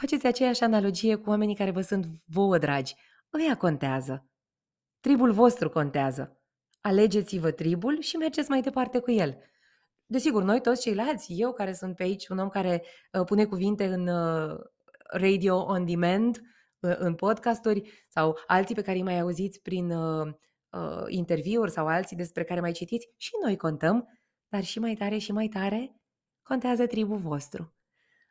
faceți 0.00 0.26
aceeași 0.26 0.62
analogie 0.62 1.14
cu 1.14 1.30
oamenii 1.30 1.54
care 1.54 1.70
vă 1.70 1.80
sunt 1.80 2.06
vouă 2.26 2.58
dragi. 2.58 2.94
Ăia 3.38 3.56
contează. 3.56 4.26
Tribul 5.00 5.32
vostru 5.32 5.68
contează. 5.68 6.40
Alegeți-vă 6.80 7.50
tribul 7.50 8.00
și 8.00 8.16
mergeți 8.16 8.50
mai 8.50 8.60
departe 8.60 8.98
cu 8.98 9.10
el. 9.10 9.38
Desigur, 10.06 10.42
noi 10.42 10.60
toți 10.60 10.80
ceilalți, 10.80 11.32
eu 11.32 11.52
care 11.52 11.72
sunt 11.72 11.96
pe 11.96 12.02
aici, 12.02 12.28
un 12.28 12.38
om 12.38 12.48
care 12.48 12.82
uh, 13.12 13.24
pune 13.24 13.44
cuvinte 13.44 13.86
în 13.86 14.06
uh, 14.06 14.58
radio 15.10 15.64
on 15.64 15.84
demand, 15.84 16.40
uh, 16.80 16.94
în 16.98 17.14
podcasturi, 17.14 18.06
sau 18.08 18.38
alții 18.46 18.74
pe 18.74 18.82
care 18.82 18.96
îi 18.96 19.02
mai 19.02 19.20
auziți 19.20 19.60
prin 19.60 19.90
uh, 19.90 20.32
uh, 20.70 21.04
interviuri 21.06 21.70
sau 21.70 21.86
alții 21.86 22.16
despre 22.16 22.44
care 22.44 22.60
mai 22.60 22.72
citiți, 22.72 23.08
și 23.16 23.30
noi 23.42 23.56
contăm, 23.56 24.08
dar 24.48 24.64
și 24.64 24.78
mai 24.78 24.94
tare 24.94 25.18
și 25.18 25.32
mai 25.32 25.48
tare 25.48 26.00
contează 26.42 26.86
tribul 26.86 27.18
vostru. 27.18 27.74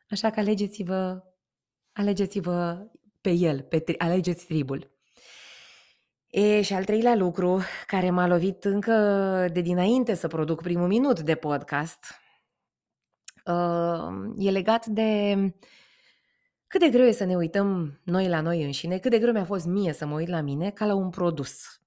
Așa 0.08 0.30
că 0.30 0.40
alegeți-vă, 0.40 1.29
alegeți-vă 2.00 2.86
pe 3.20 3.30
el, 3.30 3.62
pe 3.62 3.78
tri- 3.78 3.98
alegeți 3.98 4.46
tribul. 4.46 4.90
E, 6.30 6.62
și 6.62 6.72
al 6.72 6.84
treilea 6.84 7.14
lucru 7.14 7.60
care 7.86 8.10
m-a 8.10 8.26
lovit 8.26 8.64
încă 8.64 8.94
de 9.52 9.60
dinainte 9.60 10.14
să 10.14 10.28
produc 10.28 10.62
primul 10.62 10.86
minut 10.86 11.20
de 11.20 11.34
podcast 11.34 12.04
uh, 13.44 14.34
e 14.36 14.50
legat 14.50 14.86
de 14.86 15.34
cât 16.66 16.80
de 16.80 16.88
greu 16.88 17.06
e 17.06 17.12
să 17.12 17.24
ne 17.24 17.36
uităm 17.36 18.00
noi 18.04 18.28
la 18.28 18.40
noi 18.40 18.64
înșine, 18.64 18.98
cât 18.98 19.10
de 19.10 19.18
greu 19.18 19.32
mi-a 19.32 19.44
fost 19.44 19.66
mie 19.66 19.92
să 19.92 20.06
mă 20.06 20.14
uit 20.14 20.28
la 20.28 20.40
mine 20.40 20.70
ca 20.70 20.86
la 20.86 20.94
un 20.94 21.10
produs. 21.10 21.80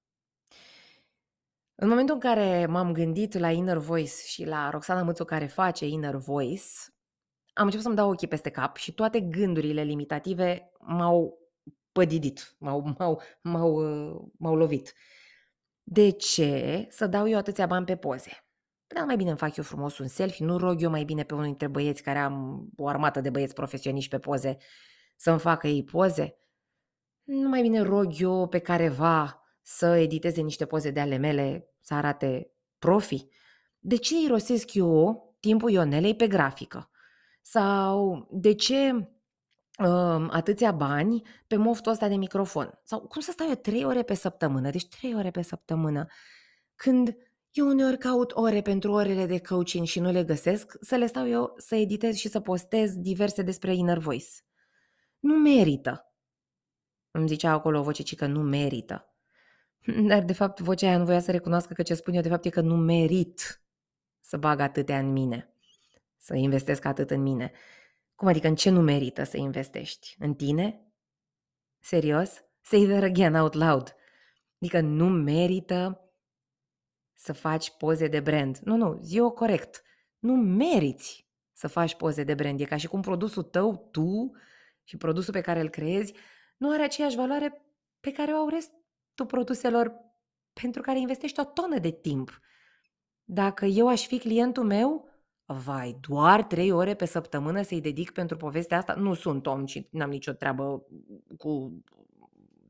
În 1.75 1.87
momentul 1.87 2.15
în 2.15 2.21
care 2.21 2.65
m-am 2.65 2.91
gândit 2.91 3.37
la 3.37 3.51
Inner 3.51 3.77
Voice 3.77 4.13
și 4.25 4.45
la 4.45 4.69
Roxana 4.69 5.03
Mățu 5.03 5.25
care 5.25 5.45
face 5.45 5.85
Inner 5.85 6.15
Voice, 6.15 6.63
am 7.53 7.63
început 7.63 7.85
să-mi 7.85 7.95
dau 7.95 8.09
ochii 8.09 8.27
peste 8.27 8.49
cap 8.49 8.75
și 8.75 8.93
toate 8.93 9.19
gândurile 9.19 9.83
limitative 9.83 10.71
m-au 10.79 11.39
pădidit, 11.91 12.55
m-au, 12.59 12.81
m-au, 12.97 13.21
m-au, 13.41 13.81
m-au 14.37 14.55
lovit. 14.55 14.93
De 15.83 16.09
ce 16.09 16.87
să 16.89 17.07
dau 17.07 17.29
eu 17.29 17.37
atâția 17.37 17.65
bani 17.65 17.85
pe 17.85 17.95
poze? 17.95 18.47
Da, 18.87 19.03
mai 19.03 19.15
bine 19.15 19.29
îmi 19.29 19.37
fac 19.37 19.55
eu 19.55 19.63
frumos 19.63 19.97
un 19.97 20.07
selfie, 20.07 20.45
nu 20.45 20.57
rog 20.57 20.81
eu 20.81 20.89
mai 20.89 21.03
bine 21.03 21.23
pe 21.23 21.33
unul 21.33 21.45
dintre 21.45 21.67
băieți 21.67 22.03
care 22.03 22.19
am 22.19 22.67
o 22.77 22.87
armată 22.87 23.21
de 23.21 23.29
băieți 23.29 23.53
profesioniști 23.53 24.09
pe 24.09 24.19
poze 24.19 24.57
să-mi 25.17 25.39
facă 25.39 25.67
ei 25.67 25.83
poze. 25.83 26.37
Nu 27.23 27.49
mai 27.49 27.61
bine 27.61 27.81
rog 27.81 28.13
eu 28.19 28.47
pe 28.47 28.59
careva 28.59 29.43
să 29.61 29.85
editeze 29.85 30.41
niște 30.41 30.65
poze 30.65 30.91
de 30.91 30.99
ale 30.99 31.17
mele, 31.17 31.67
să 31.79 31.93
arate 31.93 32.51
profi? 32.79 33.27
De 33.79 33.95
ce 33.95 34.15
irosesc 34.23 34.73
eu 34.73 35.35
timpul 35.39 35.69
Ionelei 35.69 36.15
pe 36.15 36.27
grafică? 36.27 36.91
Sau 37.45 38.27
de 38.31 38.53
ce 38.53 38.93
uh, 39.79 40.27
atâția 40.29 40.71
bani 40.71 41.21
pe 41.47 41.55
moftul 41.55 41.91
ăsta 41.91 42.07
de 42.07 42.15
microfon? 42.15 42.79
Sau 42.83 42.99
cum 42.99 43.21
să 43.21 43.31
stau 43.31 43.47
eu 43.47 43.55
trei 43.55 43.85
ore 43.85 44.03
pe 44.03 44.13
săptămână? 44.13 44.69
Deci 44.69 44.87
trei 44.87 45.15
ore 45.15 45.31
pe 45.31 45.41
săptămână. 45.41 46.05
Când 46.75 47.15
eu 47.51 47.67
uneori 47.67 47.97
caut 47.97 48.31
ore 48.31 48.61
pentru 48.61 48.91
orele 48.91 49.25
de 49.25 49.39
coaching 49.39 49.85
și 49.85 49.99
nu 49.99 50.11
le 50.11 50.23
găsesc, 50.23 50.77
să 50.81 50.95
le 50.95 51.05
stau 51.05 51.27
eu 51.27 51.53
să 51.57 51.75
editez 51.75 52.15
și 52.15 52.27
să 52.27 52.39
postez 52.39 52.95
diverse 52.95 53.41
despre 53.41 53.75
Inner 53.75 53.97
Voice. 53.97 54.29
Nu 55.19 55.33
merită. 55.33 56.13
Îmi 57.11 57.27
zicea 57.27 57.51
acolo 57.51 57.79
o 57.79 57.83
voce 57.83 58.15
că 58.15 58.25
nu 58.25 58.41
merită. 58.41 59.13
Dar, 60.09 60.23
de 60.23 60.33
fapt, 60.33 60.59
vocea 60.59 60.87
aia 60.87 60.97
nu 60.97 61.05
voia 61.05 61.19
să 61.19 61.31
recunoască 61.31 61.73
că 61.73 61.81
ce 61.81 61.93
spun 61.93 62.13
eu, 62.13 62.21
de 62.21 62.29
fapt, 62.29 62.45
e 62.45 62.49
că 62.49 62.61
nu 62.61 62.75
merit 62.75 63.63
să 64.19 64.37
bag 64.37 64.59
atâtea 64.59 64.99
în 64.99 65.11
mine, 65.11 65.52
să 66.23 66.35
investesc 66.35 66.85
atât 66.85 67.11
în 67.11 67.21
mine. 67.21 67.51
Cum 68.15 68.27
adică 68.27 68.47
în 68.47 68.55
ce 68.55 68.69
nu 68.69 68.81
merită 68.81 69.23
să 69.23 69.37
investești? 69.37 70.15
În 70.19 70.33
tine? 70.33 70.87
Serios? 71.79 72.43
Say 72.61 72.85
that 72.85 73.03
again 73.03 73.35
out 73.35 73.53
loud. 73.53 73.95
Adică 74.59 74.79
nu 74.79 75.07
merită 75.09 76.07
să 77.13 77.33
faci 77.33 77.77
poze 77.77 78.07
de 78.07 78.19
brand. 78.19 78.57
Nu, 78.57 78.75
nu, 78.75 78.99
zi-o 79.01 79.31
corect. 79.31 79.83
Nu 80.19 80.33
meriți 80.35 81.27
să 81.53 81.67
faci 81.67 81.95
poze 81.95 82.23
de 82.23 82.33
brand. 82.33 82.59
E 82.59 82.65
ca 82.65 82.77
și 82.77 82.87
cum 82.87 83.01
produsul 83.01 83.43
tău, 83.43 83.89
tu 83.91 84.31
și 84.83 84.97
produsul 84.97 85.33
pe 85.33 85.41
care 85.41 85.59
îl 85.59 85.69
creezi, 85.69 86.13
nu 86.57 86.71
are 86.71 86.83
aceeași 86.83 87.15
valoare 87.15 87.61
pe 87.99 88.11
care 88.11 88.33
o 88.33 88.35
au 88.35 88.49
rest, 88.49 88.71
tu 89.13 89.25
produselor 89.25 89.93
pentru 90.61 90.81
care 90.81 90.99
investești 90.99 91.39
o 91.39 91.43
tonă 91.43 91.79
de 91.79 91.91
timp. 91.91 92.39
Dacă 93.23 93.65
eu 93.65 93.87
aș 93.87 94.05
fi 94.05 94.19
clientul 94.19 94.63
meu, 94.63 95.12
vai, 95.53 95.97
doar 96.07 96.43
trei 96.43 96.71
ore 96.71 96.93
pe 96.93 97.05
săptămână 97.05 97.61
să-i 97.61 97.81
dedic 97.81 98.11
pentru 98.11 98.37
povestea 98.37 98.77
asta? 98.77 98.93
Nu 98.93 99.13
sunt 99.13 99.47
om 99.47 99.65
și 99.65 99.87
n-am 99.91 100.09
nicio 100.09 100.31
treabă 100.31 100.85
cu 101.37 101.83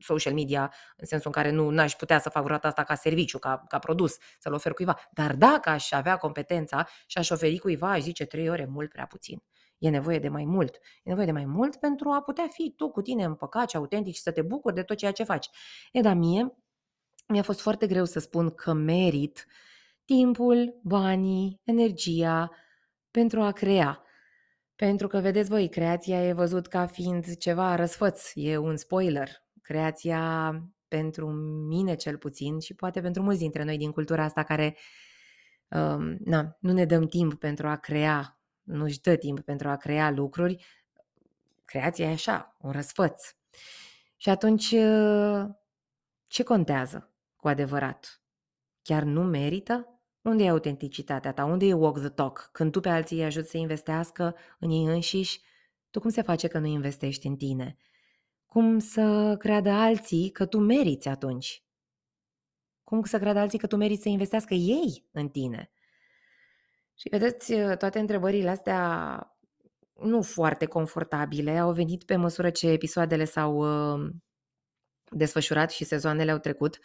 social 0.04 0.34
media, 0.34 0.72
în 0.96 1.06
sensul 1.06 1.32
în 1.34 1.42
care 1.42 1.54
nu 1.54 1.80
aș 1.80 1.92
putea 1.92 2.18
să 2.18 2.28
fac 2.28 2.42
vreodată 2.42 2.66
asta 2.66 2.82
ca 2.82 2.94
serviciu, 2.94 3.38
ca, 3.38 3.64
ca 3.68 3.78
produs, 3.78 4.16
să-l 4.38 4.52
ofer 4.52 4.72
cuiva. 4.72 4.98
Dar 5.12 5.34
dacă 5.34 5.70
aș 5.70 5.92
avea 5.92 6.16
competența 6.16 6.86
și 7.06 7.18
aș 7.18 7.30
oferi 7.30 7.58
cuiva, 7.58 7.90
aș 7.90 8.02
zice 8.02 8.24
trei 8.24 8.48
ore 8.48 8.66
mult 8.70 8.90
prea 8.90 9.06
puțin. 9.06 9.42
E 9.78 9.88
nevoie 9.88 10.18
de 10.18 10.28
mai 10.28 10.44
mult. 10.44 10.74
E 10.74 11.08
nevoie 11.08 11.26
de 11.26 11.32
mai 11.32 11.44
mult 11.44 11.76
pentru 11.76 12.10
a 12.10 12.22
putea 12.22 12.46
fi 12.50 12.72
tu 12.76 12.90
cu 12.90 13.02
tine 13.02 13.24
împăcat 13.24 13.70
și 13.70 13.76
autentic 13.76 14.14
și 14.14 14.20
să 14.20 14.30
te 14.32 14.42
bucuri 14.42 14.74
de 14.74 14.82
tot 14.82 14.96
ceea 14.96 15.12
ce 15.12 15.24
faci. 15.24 15.48
E, 15.92 16.00
dar 16.00 16.14
mie 16.14 16.54
mi-a 17.28 17.42
fost 17.42 17.60
foarte 17.60 17.86
greu 17.86 18.04
să 18.04 18.18
spun 18.18 18.50
că 18.50 18.72
merit 18.72 19.46
timpul, 20.04 20.80
banii, 20.82 21.60
energia 21.64 22.50
pentru 23.14 23.40
a 23.40 23.52
crea. 23.52 24.02
Pentru 24.76 25.06
că, 25.06 25.18
vedeți 25.18 25.48
voi, 25.48 25.68
creația 25.68 26.26
e 26.26 26.32
văzut 26.32 26.66
ca 26.66 26.86
fiind 26.86 27.36
ceva 27.36 27.74
răsfăț, 27.74 28.30
e 28.34 28.56
un 28.56 28.76
spoiler. 28.76 29.28
Creația 29.62 30.52
pentru 30.88 31.26
mine 31.68 31.94
cel 31.94 32.16
puțin 32.18 32.58
și 32.58 32.74
poate 32.74 33.00
pentru 33.00 33.22
mulți 33.22 33.38
dintre 33.38 33.64
noi 33.64 33.76
din 33.76 33.90
cultura 33.90 34.24
asta 34.24 34.42
care 34.42 34.76
um, 35.68 36.16
na, 36.24 36.56
nu 36.60 36.72
ne 36.72 36.84
dăm 36.84 37.06
timp 37.06 37.34
pentru 37.34 37.68
a 37.68 37.76
crea 37.76 38.38
nu-și 38.64 39.00
dă 39.00 39.16
timp 39.16 39.40
pentru 39.40 39.68
a 39.68 39.76
crea 39.76 40.10
lucruri, 40.10 40.64
creația 41.64 42.08
e 42.08 42.12
așa, 42.12 42.56
un 42.60 42.70
răsfăț. 42.70 43.34
Și 44.16 44.28
atunci, 44.28 44.74
ce 46.26 46.42
contează 46.42 47.12
cu 47.36 47.48
adevărat? 47.48 48.20
Chiar 48.82 49.02
nu 49.02 49.22
merită? 49.22 49.93
Unde 50.24 50.44
e 50.44 50.48
autenticitatea 50.48 51.32
ta? 51.32 51.44
Unde 51.44 51.66
e 51.66 51.72
walk 51.72 51.98
the 51.98 52.08
talk? 52.08 52.48
Când 52.52 52.72
tu 52.72 52.80
pe 52.80 52.88
alții 52.88 53.16
îi 53.16 53.24
ajuți 53.24 53.50
să 53.50 53.56
investească 53.56 54.36
în 54.58 54.70
ei 54.70 54.84
înșiși, 54.84 55.40
tu 55.90 56.00
cum 56.00 56.10
se 56.10 56.22
face 56.22 56.48
că 56.48 56.58
nu 56.58 56.66
investești 56.66 57.26
în 57.26 57.36
tine? 57.36 57.76
Cum 58.46 58.78
să 58.78 59.36
creadă 59.38 59.70
alții 59.70 60.30
că 60.30 60.46
tu 60.46 60.58
meriți 60.58 61.08
atunci? 61.08 61.64
Cum 62.84 63.04
să 63.04 63.18
creadă 63.18 63.38
alții 63.38 63.58
că 63.58 63.66
tu 63.66 63.76
meriți 63.76 64.02
să 64.02 64.08
investească 64.08 64.54
ei 64.54 65.08
în 65.12 65.28
tine? 65.28 65.70
Și 66.94 67.08
vedeți, 67.08 67.54
ă, 67.54 67.76
toate 67.76 67.98
întrebările 67.98 68.48
astea 68.48 69.36
nu 69.94 70.22
foarte 70.22 70.66
confortabile 70.66 71.58
au 71.58 71.72
venit 71.72 72.04
pe 72.04 72.16
măsură 72.16 72.50
ce 72.50 72.68
episoadele 72.68 73.24
s-au 73.24 73.56
uh, 73.56 74.10
desfășurat 75.10 75.70
și 75.70 75.84
sezoanele 75.84 76.30
au 76.30 76.38
trecut 76.38 76.78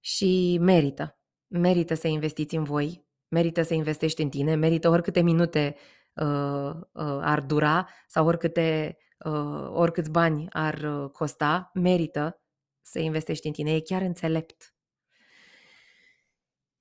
și 0.00 0.58
merită. 0.60 1.18
Merită 1.56 1.94
să 1.94 2.08
investiți 2.08 2.54
în 2.54 2.64
voi, 2.64 3.06
merită 3.28 3.62
să 3.62 3.74
investești 3.74 4.22
în 4.22 4.28
tine, 4.28 4.54
merită 4.54 4.88
oricâte 4.88 5.20
minute 5.20 5.76
uh, 6.14 6.70
uh, 6.92 7.18
ar 7.20 7.40
dura 7.40 7.88
sau 8.06 8.26
oricâte, 8.26 8.96
uh, 9.24 9.68
oricâți 9.72 10.10
bani 10.10 10.46
ar 10.50 11.08
costa, 11.12 11.70
merită 11.74 12.42
să 12.82 12.98
investești 12.98 13.46
în 13.46 13.52
tine, 13.52 13.74
e 13.74 13.80
chiar 13.80 14.02
înțelept. 14.02 14.74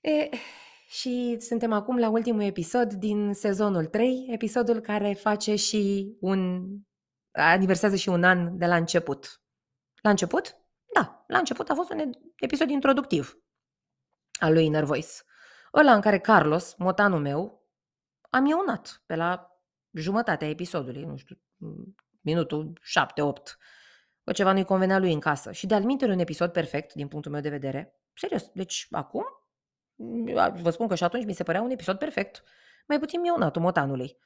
E, 0.01 0.29
și 0.87 1.37
suntem 1.39 1.71
acum 1.71 1.97
la 1.97 2.09
ultimul 2.09 2.41
episod 2.41 2.93
din 2.93 3.33
sezonul 3.33 3.85
3, 3.85 4.27
episodul 4.29 4.79
care 4.79 5.13
face 5.13 5.55
și 5.55 6.15
un 6.19 6.69
aniversează 7.31 7.95
și 7.95 8.09
un 8.09 8.23
an 8.23 8.57
de 8.57 8.65
la 8.65 8.75
început. 8.75 9.41
La 10.01 10.09
început? 10.09 10.57
Da, 10.93 11.23
la 11.27 11.37
început 11.37 11.69
a 11.69 11.73
fost 11.73 11.91
un 11.91 12.09
episod 12.35 12.69
introductiv 12.69 13.42
al 14.43 14.53
lui 14.53 14.65
Inner 14.65 14.83
Voice. 14.83 15.11
Ăla 15.73 15.93
în 15.93 16.01
care 16.01 16.19
Carlos, 16.19 16.75
motanul 16.77 17.19
meu, 17.19 17.67
a 18.29 18.39
mieunat 18.39 19.03
pe 19.05 19.15
la 19.15 19.47
jumătatea 19.91 20.47
episodului, 20.47 21.03
nu 21.03 21.17
știu, 21.17 21.41
minutul 22.21 22.79
7-8. 22.81 23.57
Că 24.23 24.31
ceva 24.31 24.51
nu-i 24.51 24.63
convenea 24.63 24.99
lui 24.99 25.13
în 25.13 25.19
casă. 25.19 25.51
Și 25.51 25.65
de-al 25.65 25.83
un 26.01 26.19
episod 26.19 26.51
perfect, 26.51 26.93
din 26.93 27.07
punctul 27.07 27.31
meu 27.31 27.41
de 27.41 27.49
vedere. 27.49 27.99
Serios, 28.13 28.49
deci 28.53 28.87
acum, 28.91 29.25
vă 30.61 30.69
spun 30.69 30.87
că 30.87 30.95
și 30.95 31.03
atunci 31.03 31.25
mi 31.25 31.33
se 31.33 31.43
părea 31.43 31.61
un 31.61 31.69
episod 31.69 31.97
perfect. 31.97 32.43
Mai 32.87 32.99
puțin 32.99 33.21
mieunat 33.21 33.57
motanului 33.57 34.17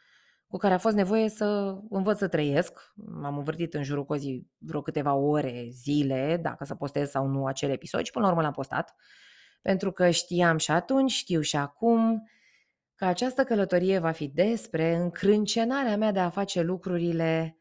cu 0.48 0.58
care 0.58 0.74
a 0.74 0.78
fost 0.78 0.96
nevoie 0.96 1.30
să 1.30 1.78
învăț 1.90 2.18
să 2.18 2.28
trăiesc. 2.28 2.92
M-am 2.96 3.38
învârtit 3.38 3.74
în 3.74 3.84
jurul 3.84 4.06
cozii 4.06 4.52
vreo 4.58 4.82
câteva 4.82 5.14
ore, 5.14 5.68
zile, 5.70 6.40
dacă 6.42 6.66
să 6.66 6.76
postez 6.76 7.10
sau 7.10 7.28
nu 7.28 7.46
acel 7.46 7.70
episod 7.70 8.06
și 8.06 8.12
până 8.12 8.26
la 8.26 8.32
urmă 8.32 8.44
l-am 8.44 8.54
postat. 8.54 8.96
Pentru 9.68 9.92
că 9.92 10.10
știam 10.10 10.58
și 10.58 10.72
atunci, 10.72 11.12
știu 11.12 11.42
și 11.42 11.56
acum, 11.56 12.30
că 12.96 13.06
această 13.06 13.44
călătorie 13.44 14.00
va 14.00 14.12
fi 14.12 14.28
despre 14.28 14.96
încrâncenarea 14.96 15.98
mea 15.98 16.12
de 16.12 16.20
a 16.20 16.30
face 16.30 16.62
lucrurile 16.62 17.58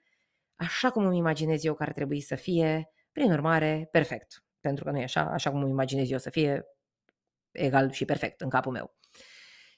așa 0.56 0.90
cum 0.90 1.06
îmi 1.06 1.16
imaginez 1.16 1.64
eu 1.64 1.74
că 1.74 1.82
ar 1.82 1.92
trebui 1.92 2.20
să 2.20 2.34
fie, 2.34 2.90
prin 3.12 3.32
urmare, 3.32 3.88
perfect. 3.90 4.44
Pentru 4.60 4.84
că 4.84 4.90
nu 4.90 4.98
e 4.98 5.02
așa, 5.02 5.20
așa 5.20 5.50
cum 5.50 5.62
îmi 5.62 5.70
imaginez 5.70 6.10
eu 6.10 6.18
să 6.18 6.30
fie, 6.30 6.64
egal 7.50 7.90
și 7.90 8.04
perfect 8.04 8.40
în 8.40 8.48
capul 8.48 8.72
meu. 8.72 8.96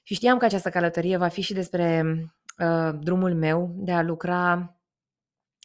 Și 0.03 0.13
știam 0.13 0.37
că 0.37 0.45
această 0.45 0.69
călătorie 0.69 1.17
va 1.17 1.27
fi 1.27 1.41
și 1.41 1.53
despre 1.53 2.03
uh, 2.59 2.89
drumul 2.99 3.35
meu 3.35 3.73
de 3.75 3.91
a 3.91 4.01
lucra 4.01 4.75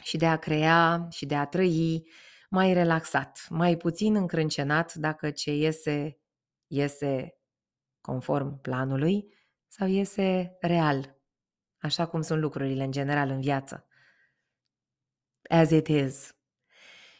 și 0.03 0.17
de 0.17 0.27
a 0.27 0.37
crea 0.37 1.07
și 1.11 1.27
de 1.27 1.35
a 1.35 1.47
trăi 1.47 2.09
mai 2.51 2.73
relaxat, 2.73 3.47
mai 3.49 3.77
puțin 3.77 4.15
încrâncenat 4.15 4.95
dacă 4.95 5.31
ce 5.31 5.55
iese, 5.55 6.19
iese 6.67 7.39
conform 8.01 8.61
planului 8.61 9.35
sau 9.69 9.89
iese 9.89 10.57
real, 10.61 11.19
așa 11.79 12.07
cum 12.07 12.23
sunt 12.23 12.41
lucrurile 12.41 12.85
în 12.85 12.91
general 12.91 13.29
în 13.29 13.41
viață. 13.41 13.87
As 15.49 15.71
it 15.71 15.89
is. 15.89 16.37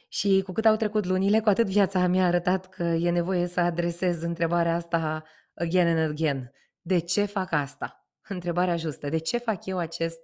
Și 0.09 0.43
cu 0.45 0.53
cât 0.53 0.65
au 0.65 0.77
trecut 0.77 1.05
lunile, 1.05 1.41
cu 1.41 1.49
atât 1.49 1.67
viața 1.67 2.07
mi-a 2.07 2.27
arătat 2.27 2.69
că 2.69 2.83
e 2.83 3.11
nevoie 3.11 3.47
să 3.47 3.61
adresez 3.61 4.23
întrebarea 4.23 4.75
asta 4.75 5.25
again 5.55 5.87
and 5.87 6.11
again. 6.11 6.53
De 6.81 6.99
ce 6.99 7.25
fac 7.25 7.53
asta? 7.53 8.07
întrebarea 8.29 8.77
justă. 8.77 9.09
De 9.09 9.19
ce 9.19 9.39
fac 9.39 9.67
eu 9.67 9.79
acest 9.79 10.21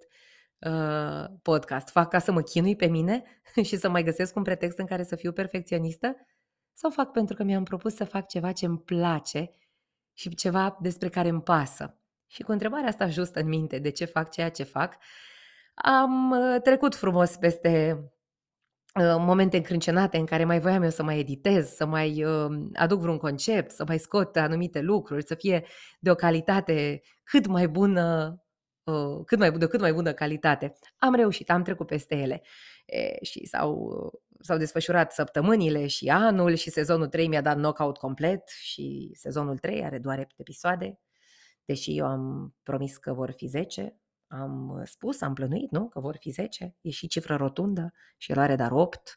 uh, 0.58 1.24
podcast? 1.42 1.88
Fac 1.88 2.10
ca 2.10 2.18
să 2.18 2.32
mă 2.32 2.40
chinui 2.40 2.76
pe 2.76 2.86
mine 2.86 3.22
și 3.68 3.76
să 3.76 3.88
mai 3.88 4.02
găsesc 4.02 4.36
un 4.36 4.42
pretext 4.42 4.78
în 4.78 4.86
care 4.86 5.02
să 5.02 5.16
fiu 5.16 5.32
perfecționistă? 5.32 6.16
Sau 6.80 6.90
fac 6.90 7.12
pentru 7.12 7.34
că 7.34 7.42
mi-am 7.42 7.64
propus 7.64 7.94
să 7.94 8.04
fac 8.04 8.28
ceva 8.28 8.52
ce 8.52 8.66
îmi 8.66 8.78
place 8.78 9.50
și 10.12 10.34
ceva 10.34 10.78
despre 10.80 11.08
care 11.08 11.28
îmi 11.28 11.42
pasă? 11.42 11.98
Și 12.26 12.42
cu 12.42 12.52
întrebarea 12.52 12.88
asta 12.88 13.08
justă 13.08 13.40
în 13.40 13.48
minte, 13.48 13.78
de 13.78 13.90
ce 13.90 14.04
fac 14.04 14.30
ceea 14.30 14.50
ce 14.50 14.62
fac, 14.62 14.96
am 15.74 16.30
uh, 16.30 16.60
trecut 16.62 16.94
frumos 16.94 17.36
peste 17.36 18.04
Uh, 18.94 19.16
momente 19.18 19.56
încrâncenate 19.56 20.18
în 20.18 20.24
care 20.24 20.44
mai 20.44 20.60
voiam 20.60 20.82
eu 20.82 20.90
să 20.90 21.02
mai 21.02 21.18
editez, 21.18 21.68
să 21.68 21.86
mai 21.86 22.24
uh, 22.24 22.68
aduc 22.74 23.00
vreun 23.00 23.18
concept, 23.18 23.70
să 23.70 23.84
mai 23.86 23.98
scot 23.98 24.36
anumite 24.36 24.80
lucruri, 24.80 25.26
să 25.26 25.34
fie 25.34 25.66
de 26.00 26.10
o 26.10 26.14
calitate 26.14 27.02
cât 27.24 27.46
mai 27.46 27.68
bună, 27.68 28.36
uh, 28.84 29.24
cât 29.26 29.38
mai, 29.38 29.52
de 29.52 29.66
cât 29.66 29.80
mai 29.80 29.92
bună 29.92 30.12
calitate. 30.12 30.72
Am 30.98 31.14
reușit, 31.14 31.50
am 31.50 31.62
trecut 31.62 31.86
peste 31.86 32.16
ele 32.16 32.42
e, 32.86 33.24
și 33.24 33.46
s-au, 33.46 34.10
s-au 34.40 34.56
desfășurat 34.56 35.12
săptămânile 35.12 35.86
și 35.86 36.08
anul 36.08 36.54
și 36.54 36.70
sezonul 36.70 37.08
3 37.08 37.28
mi-a 37.28 37.40
dat 37.40 37.56
knockout 37.56 37.96
complet 37.98 38.48
și 38.48 39.10
sezonul 39.14 39.58
3 39.58 39.84
are 39.84 39.98
doar 39.98 40.18
8 40.18 40.34
episoade, 40.36 41.00
deși 41.64 41.96
eu 41.96 42.06
am 42.06 42.54
promis 42.62 42.96
că 42.96 43.12
vor 43.12 43.30
fi 43.30 43.46
10, 43.46 44.00
am 44.26 44.68
uh, 44.68 44.82
spus, 44.84 45.20
am 45.20 45.34
plănuit, 45.34 45.70
nu? 45.70 45.88
Că 45.88 46.00
vor 46.00 46.16
fi 46.16 46.30
10, 46.30 46.76
e 46.80 46.90
și 46.90 47.06
cifră 47.06 47.36
rotundă 47.36 47.92
și 48.16 48.30
el 48.32 48.38
are 48.38 48.56
dar 48.56 48.72
8. 48.72 49.16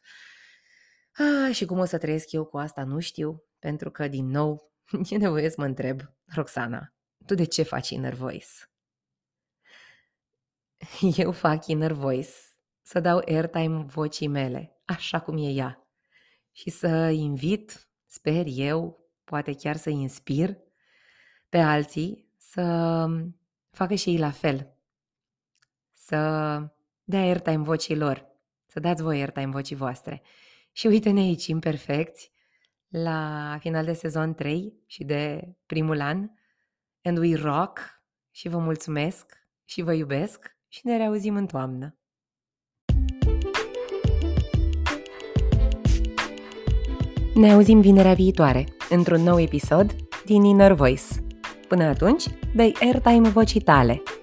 Ah, 1.12 1.54
și 1.54 1.64
cum 1.64 1.78
o 1.78 1.84
să 1.84 1.98
trăiesc 1.98 2.32
eu 2.32 2.44
cu 2.44 2.58
asta, 2.58 2.84
nu 2.84 3.00
știu, 3.00 3.44
pentru 3.58 3.90
că, 3.90 4.08
din 4.08 4.26
nou, 4.26 4.72
e 5.10 5.16
nevoie 5.16 5.48
să 5.48 5.54
mă 5.58 5.64
întreb, 5.64 6.00
Roxana, 6.34 6.94
tu 7.26 7.34
de 7.34 7.44
ce 7.44 7.62
faci 7.62 7.90
Inner 7.90 8.14
Voice? 8.14 8.48
Eu 11.16 11.32
fac 11.32 11.66
Inner 11.66 11.92
Voice 11.92 12.53
să 12.84 13.00
dau 13.00 13.22
airtime 13.26 13.84
vocii 13.86 14.28
mele, 14.28 14.76
așa 14.84 15.20
cum 15.20 15.36
e 15.36 15.50
ea, 15.50 15.88
și 16.52 16.70
să 16.70 17.08
invit, 17.08 17.88
sper 18.06 18.44
eu, 18.48 19.08
poate 19.24 19.54
chiar 19.54 19.76
să 19.76 19.90
inspir 19.90 20.56
pe 21.48 21.58
alții 21.58 22.28
să 22.36 23.06
facă 23.70 23.94
și 23.94 24.10
ei 24.10 24.18
la 24.18 24.30
fel, 24.30 24.76
să 25.92 26.16
dea 27.04 27.20
airtime 27.20 27.62
vocii 27.62 27.96
lor, 27.96 28.26
să 28.66 28.80
dați 28.80 29.02
voi 29.02 29.18
airtime 29.18 29.50
vocii 29.50 29.76
voastre. 29.76 30.22
Și 30.72 30.86
uite-ne 30.86 31.20
aici, 31.20 31.46
imperfecți, 31.46 32.32
la 32.88 33.56
final 33.60 33.84
de 33.84 33.92
sezon 33.92 34.34
3 34.34 34.74
și 34.86 35.04
de 35.04 35.54
primul 35.66 36.00
an. 36.00 36.30
And 37.02 37.18
we 37.18 37.34
rock 37.36 37.80
și 38.30 38.48
vă 38.48 38.58
mulțumesc 38.58 39.46
și 39.64 39.82
vă 39.82 39.92
iubesc 39.92 40.56
și 40.68 40.86
ne 40.86 40.96
reauzim 40.96 41.36
în 41.36 41.46
toamnă. 41.46 41.98
Ne 47.34 47.52
auzim 47.52 47.80
vinerea 47.80 48.14
viitoare, 48.14 48.64
într-un 48.90 49.22
nou 49.22 49.40
episod 49.40 49.96
din 50.24 50.44
Inner 50.44 50.72
Voice. 50.72 51.02
Până 51.68 51.84
atunci, 51.84 52.24
dai 52.54 52.76
airtime 52.80 53.28
vocii 53.28 53.60
tale– 53.60 54.02